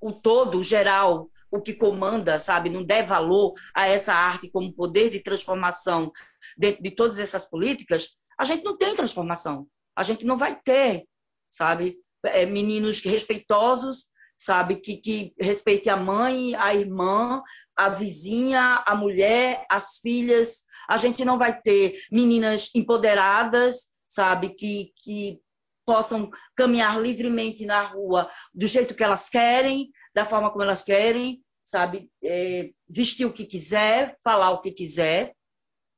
[0.00, 2.70] o, todo, o geral, o que comanda, sabe?
[2.70, 6.12] Não der valor a essa arte como poder de transformação
[6.56, 9.66] dentro de todas essas políticas, a gente não tem transformação.
[9.96, 11.06] A gente não vai ter,
[11.50, 11.98] sabe?
[12.24, 14.06] É, meninos respeitosos,
[14.38, 14.76] sabe?
[14.76, 17.42] Que, que respeite a mãe, a irmã,
[17.76, 24.92] a vizinha, a mulher, as filhas, a gente não vai ter meninas empoderadas, sabe, que,
[24.96, 25.38] que
[25.84, 31.42] possam caminhar livremente na rua do jeito que elas querem, da forma como elas querem,
[31.64, 35.34] sabe, é, vestir o que quiser, falar o que quiser.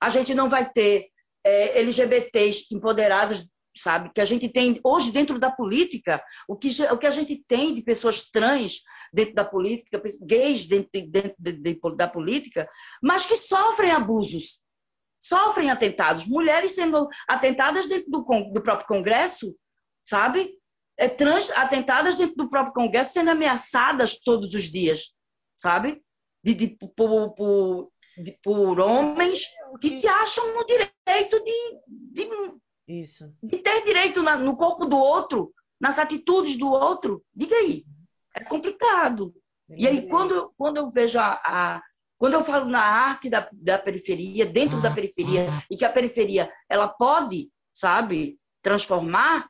[0.01, 1.09] A gente não vai ter
[1.45, 3.49] é, LGBTs empoderados,
[3.83, 7.43] sabe, que a gente tem hoje dentro da política, o que, o que a gente
[7.47, 12.69] tem de pessoas trans dentro da política, gays dentro, dentro de, de, da política,
[13.03, 14.61] mas que sofrem abusos,
[15.19, 19.55] sofrem atentados, mulheres sendo atentadas dentro do, do próprio Congresso,
[20.05, 20.55] sabe?
[20.97, 25.13] É, trans atentadas dentro do próprio Congresso, sendo ameaçadas todos os dias,
[25.57, 26.03] sabe?
[26.43, 27.93] De, de, por, por,
[28.43, 29.47] por homens
[29.81, 32.29] que se acham no direito de, de,
[32.91, 33.33] Isso.
[33.41, 37.25] de ter direito na, no corpo do outro, nas atitudes do outro.
[37.33, 37.85] Diga aí.
[38.35, 39.33] É complicado.
[39.69, 41.83] E aí, quando, quando eu vejo a, a
[42.19, 46.53] quando eu falo na arte da, da periferia, dentro da periferia, e que a periferia
[46.69, 49.49] ela pode, sabe, transformar,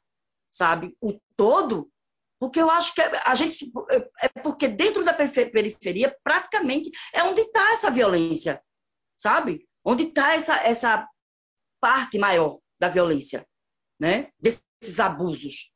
[0.52, 1.90] sabe, o todo,
[2.38, 3.72] porque eu acho que a gente
[4.22, 8.62] é porque dentro da periferia praticamente é onde está essa violência,
[9.16, 9.66] sabe?
[9.84, 11.08] Onde está essa, essa
[11.80, 13.46] parte maior da violência,
[13.98, 14.30] né?
[14.38, 15.70] Desses abusos,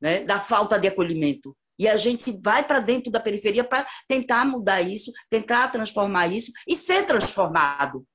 [0.00, 0.24] né?
[0.24, 1.56] Da falta de acolhimento.
[1.78, 6.52] E a gente vai para dentro da periferia para tentar mudar isso, tentar transformar isso
[6.66, 8.06] e ser transformado.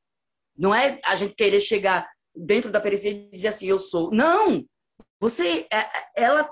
[0.57, 4.11] Não é a gente querer chegar dentro da periferia e dizer assim, eu sou.
[4.11, 4.65] Não!
[5.19, 6.51] Você, é, ela,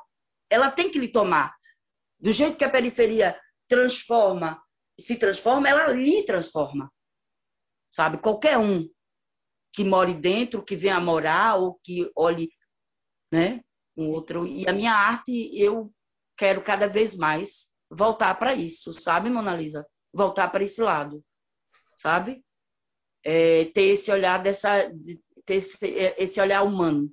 [0.50, 1.56] ela tem que lhe tomar.
[2.20, 4.62] Do jeito que a periferia transforma,
[5.00, 6.92] se transforma, ela lhe transforma.
[7.92, 8.20] Sabe?
[8.20, 8.88] Qualquer um
[9.74, 12.52] que more dentro, que venha morar ou que olhe,
[13.32, 13.62] né?
[13.96, 14.48] Um outro.
[14.48, 15.94] E a minha arte, eu
[16.38, 19.86] quero cada vez mais voltar para isso, sabe, Mona Lisa?
[20.14, 21.24] Voltar para esse lado,
[21.98, 22.44] sabe?
[23.24, 24.90] É, ter esse olhar dessa,
[25.46, 25.78] ter esse,
[26.18, 27.12] esse olhar humano,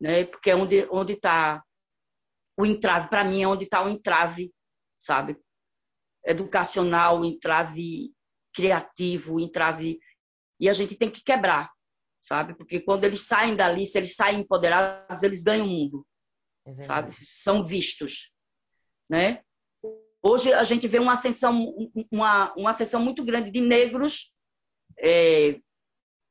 [0.00, 0.24] né?
[0.24, 1.62] Porque é onde onde está
[2.56, 4.52] o entrave, para mim é onde está o entrave,
[4.98, 5.36] sabe?
[6.24, 8.12] Educacional, entrave
[8.54, 9.98] criativo, entrave
[10.58, 11.70] e a gente tem que quebrar,
[12.22, 12.54] sabe?
[12.54, 16.06] Porque quando eles saem dali, se eles saem empoderados, eles ganham o mundo.
[16.66, 17.12] É sabe?
[17.12, 18.32] São vistos,
[19.08, 19.42] né?
[20.22, 21.74] Hoje a gente vê uma ascensão,
[22.10, 24.32] uma, uma ascensão muito grande de negros
[24.98, 25.60] é,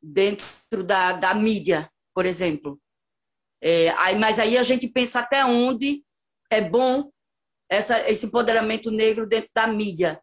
[0.02, 2.82] dentro da, da mídia, por exemplo.
[3.62, 6.04] É, aí, mas aí a gente pensa até onde
[6.50, 7.12] é bom
[7.70, 10.22] essa, esse empoderamento negro dentro da mídia,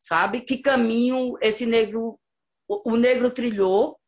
[0.00, 0.42] sabe?
[0.42, 2.20] Que caminho esse negro,
[2.68, 3.98] o, o negro trilhou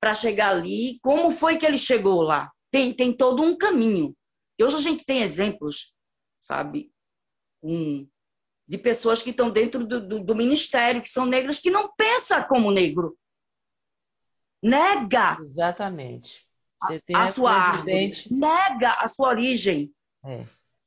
[0.00, 0.98] para chegar ali?
[1.02, 2.50] Como foi que ele chegou lá?
[2.70, 4.14] Tem, tem todo um caminho.
[4.58, 5.92] E hoje a gente tem exemplos,
[6.40, 6.90] sabe,
[7.62, 8.06] um,
[8.66, 12.42] de pessoas que estão dentro do, do, do, ministério, que são negras, que não pensa
[12.44, 13.16] como negro.
[14.62, 15.38] Nega.
[15.40, 16.46] Exatamente.
[16.82, 18.32] Você tem a, a sua presidente...
[18.32, 19.92] Nega a sua origem.
[20.24, 20.44] É.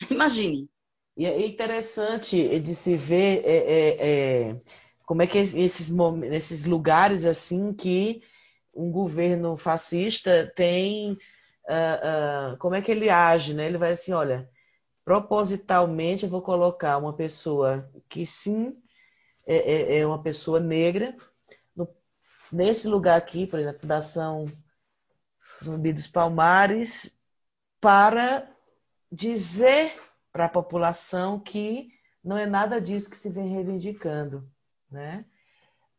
[0.09, 0.69] Imagine.
[1.17, 4.57] E é interessante de se ver é, é, é,
[5.11, 5.91] como é que esses,
[6.31, 8.23] esses lugares assim que
[8.73, 11.11] um governo fascista tem
[11.67, 13.65] uh, uh, como é que ele age, né?
[13.65, 14.49] Ele vai assim, olha,
[15.03, 18.81] propositalmente eu vou colocar uma pessoa que sim
[19.45, 21.13] é, é, é uma pessoa negra
[21.75, 21.89] no,
[22.49, 24.45] nesse lugar aqui, por exemplo, Fundação
[25.61, 27.13] Zumbi dos Palmares,
[27.81, 28.47] para
[29.11, 29.91] dizer
[30.31, 31.89] para a população que
[32.23, 34.49] não é nada disso que se vem reivindicando,
[34.91, 35.25] né?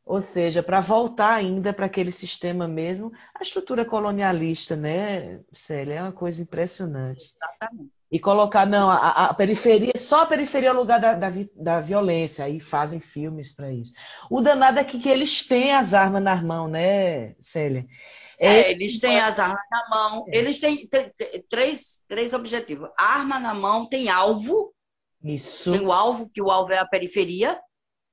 [0.05, 5.95] Ou seja, para voltar ainda para aquele sistema mesmo, a estrutura colonialista, né, Célia?
[5.95, 7.33] É uma coisa impressionante.
[7.37, 7.91] Exatamente.
[8.11, 11.81] E colocar, não, a, a periferia, só a periferia é o lugar da, da, da
[11.81, 13.95] violência, aí fazem filmes para isso.
[14.29, 17.87] O danado é que, que, eles têm as armas na mão, né, Célia?
[18.39, 20.37] É, eles têm as armas na mão, é.
[20.37, 22.91] eles têm, têm, têm, três, três objetivos.
[22.99, 24.75] Arma na mão, tem alvo,
[25.25, 25.73] isso.
[25.73, 27.59] tem o alvo, que o alvo é a periferia,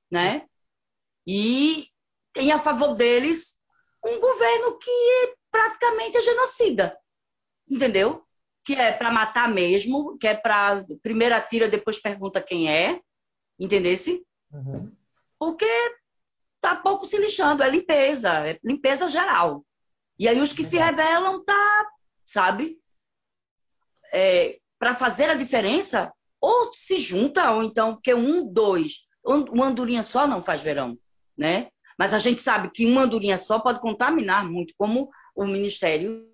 [0.09, 0.43] né?
[1.31, 1.87] E
[2.33, 3.55] tem a favor deles
[4.03, 6.97] um governo que praticamente é genocida,
[7.69, 8.25] entendeu?
[8.65, 12.99] Que é para matar mesmo, que é para primeiro atira, depois pergunta quem é,
[13.59, 14.25] entendesse?
[14.51, 14.91] Uhum.
[15.37, 15.67] Porque
[16.59, 19.63] tá pouco se lixando, é limpeza, é limpeza geral.
[20.17, 21.91] E aí os que se rebelam tá,
[22.25, 22.79] sabe?
[24.11, 26.11] É, para fazer a diferença,
[26.41, 30.97] ou se junta, ou então, que um, dois, uma andorinha só não faz verão
[31.39, 31.69] né?
[31.97, 36.27] Mas a gente sabe que uma andorinha só pode contaminar muito, como o Ministério,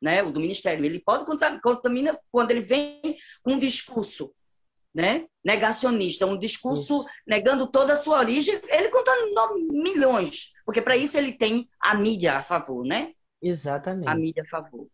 [0.00, 0.22] né?
[0.22, 1.26] O do Ministério, ele pode
[1.60, 4.32] contaminar quando ele vem com um discurso,
[4.94, 5.26] né?
[5.44, 7.06] Negacionista, um discurso isso.
[7.26, 12.38] negando toda a sua origem, ele contaminou milhões, porque para isso ele tem a mídia
[12.38, 13.12] a favor, né?
[13.42, 14.08] Exatamente.
[14.08, 14.86] A mídia a favor.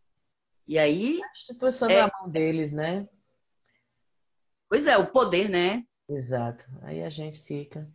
[0.66, 1.20] E aí.
[1.22, 2.02] A instituição é...
[2.02, 3.06] na mão deles, né?
[4.68, 5.84] Pois é, o poder, né?
[6.08, 6.64] Exato.
[6.82, 7.86] Aí a gente fica.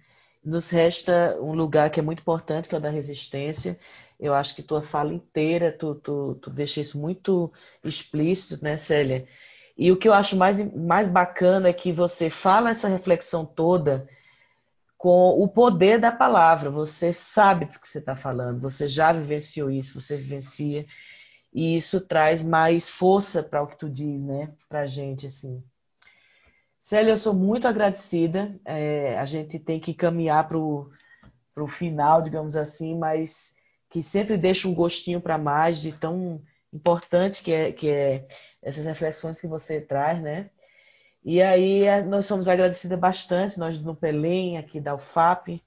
[0.48, 3.78] Nos resta um lugar que é muito importante, que é o da resistência.
[4.18, 7.52] Eu acho que tua fala inteira, tu, tu, tu deixa isso muito
[7.84, 9.28] explícito, né, Célia?
[9.78, 14.08] E o que eu acho mais, mais bacana é que você fala essa reflexão toda
[14.98, 16.70] com o poder da palavra.
[16.70, 20.86] Você sabe do que você está falando, você já vivenciou isso, você vivencia.
[21.54, 25.62] E isso traz mais força para o que tu diz, né, para a gente, assim.
[26.80, 28.60] Célia, eu sou muito agradecida.
[28.64, 33.56] É, a gente tem que caminhar para o final, digamos assim, mas
[33.90, 38.28] que sempre deixa um gostinho para mais de tão importante que é, que é
[38.62, 40.50] essas reflexões que você traz, né?
[41.24, 45.62] E aí é, nós somos agradecidas bastante, nós do Pelém, aqui da UFAP,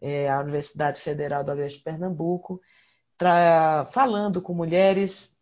[0.00, 2.60] é, a Universidade Federal do Agreste de Pernambuco,
[3.90, 5.36] falando com mulheres,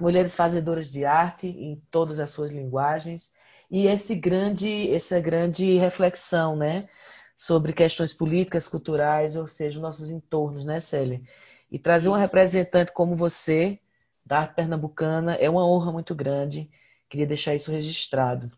[0.00, 3.30] mulheres fazedoras de arte em todas as suas linguagens,
[3.72, 6.86] e esse grande, essa grande reflexão, né,
[7.34, 11.22] sobre questões políticas, culturais, ou seja, nossos entornos, né, Célia?
[11.70, 12.10] E trazer Isso.
[12.10, 13.78] uma representante como você,
[14.26, 16.70] da arte pernambucana, é uma honra muito grande.
[17.08, 18.52] Queria deixar isso registrado.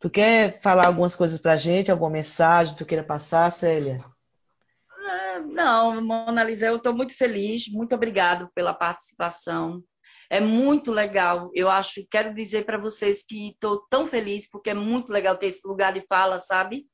[0.00, 4.04] Tu quer falar algumas coisas para a gente, alguma mensagem que tu queira passar, Célia?
[4.90, 7.68] Ah, não, Mona Lisa, eu estou muito feliz.
[7.68, 9.80] Muito obrigado pela participação.
[10.30, 11.50] É muito legal.
[11.52, 15.46] Eu acho, quero dizer para vocês que estou tão feliz porque é muito legal ter
[15.46, 16.86] esse lugar de fala, sabe?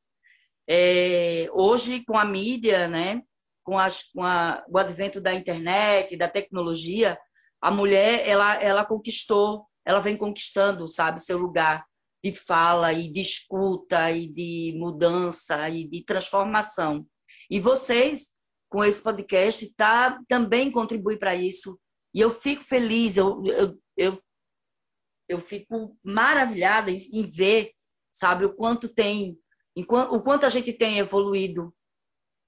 [0.66, 3.22] É, hoje, com a mídia, né?
[3.62, 7.18] Com, as, com a, o advento da internet, da tecnologia,
[7.60, 11.84] a mulher ela, ela conquistou, ela vem conquistando, sabe, seu lugar
[12.24, 17.06] de fala e de escuta e de mudança e de transformação.
[17.50, 18.30] E vocês,
[18.68, 21.78] com esse podcast, tá, também contribuem para isso,
[22.16, 24.22] e eu fico feliz, eu, eu, eu,
[25.28, 27.72] eu fico maravilhada em, ver,
[28.10, 29.38] sabe, o quanto tem,
[29.76, 31.76] o quanto a gente tem evoluído,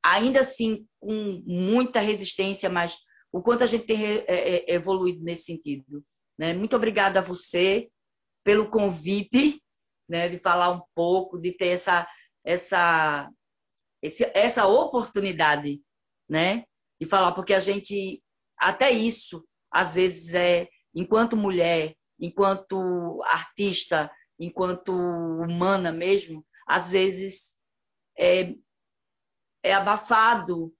[0.02, 2.96] ainda assim com muita resistência, mas
[3.30, 6.02] o quanto a gente tem é, é, evoluído nesse sentido.
[6.38, 6.54] Né?
[6.54, 7.90] Muito obrigada a você
[8.42, 9.62] pelo convite,
[10.08, 12.08] né, de falar um pouco, de ter essa,
[12.42, 13.30] essa,
[14.00, 15.82] esse, essa oportunidade,
[16.26, 16.64] né,
[16.98, 18.22] de falar, porque a gente,
[18.56, 27.56] até isso, às vezes é enquanto mulher, enquanto artista, enquanto humana mesmo, às vezes
[28.18, 28.54] é,
[29.62, 30.74] é abafado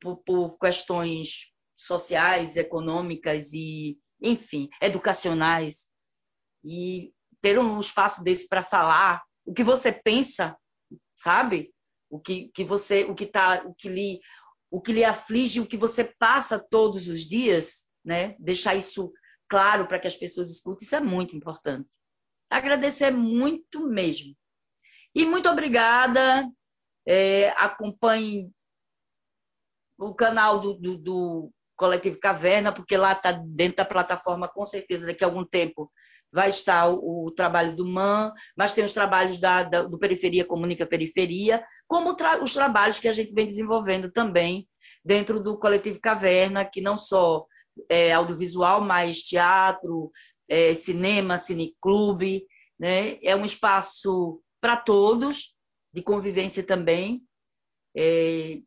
[0.00, 5.86] por, por questões sociais, econômicas e, enfim, educacionais.
[6.64, 10.56] E ter um espaço desse para falar o que você pensa,
[11.14, 11.72] sabe?
[12.08, 14.20] O que, que você, o que tá, o que lhe,
[14.70, 18.36] o que lhe aflige, o que você passa todos os dias, né?
[18.38, 19.12] Deixar isso
[19.48, 21.94] claro para que as pessoas escutem, isso é muito importante.
[22.50, 24.34] Agradecer muito mesmo.
[25.14, 26.48] E muito obrigada.
[27.06, 28.50] É, acompanhe
[29.98, 35.06] o canal do, do, do, Coletivo Caverna, porque lá está dentro da plataforma, com certeza,
[35.06, 35.90] daqui a algum tempo
[36.32, 40.44] vai estar o, o trabalho do MAN, mas tem os trabalhos da, da, do Periferia
[40.44, 44.68] Comunica Periferia, como tra os trabalhos que a gente vem desenvolvendo também
[45.04, 47.44] dentro do Coletivo Caverna, que não só
[47.88, 50.10] é, audiovisual, mais teatro,
[50.48, 52.46] é, cinema, cineclube.
[52.78, 53.18] Né?
[53.22, 55.54] É um espaço para todos,
[55.92, 57.22] de convivência também.
[57.96, 58.58] É,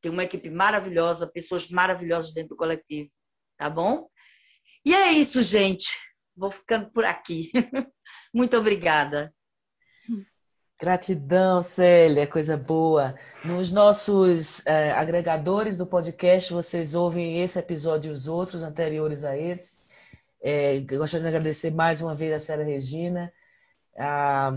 [0.00, 3.10] Tem uma equipe maravilhosa, pessoas maravilhosas dentro do coletivo,
[3.58, 4.08] tá bom?
[4.84, 5.88] E é isso, gente.
[6.36, 7.50] Vou ficando por aqui.
[8.32, 9.34] Muito obrigada.
[10.80, 13.14] Gratidão, Célia, coisa boa.
[13.44, 19.36] Nos nossos é, agregadores do podcast, vocês ouvem esse episódio e os outros anteriores a
[19.36, 19.78] esse.
[20.40, 23.30] É, gostaria de agradecer mais uma vez a Célia Regina
[23.94, 24.52] a,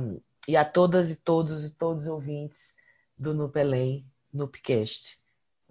[0.48, 2.74] e a todas e todos e todos os ouvintes
[3.18, 5.20] do Nupelém, Nupcast.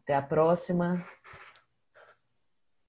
[0.02, 1.02] Até a próxima.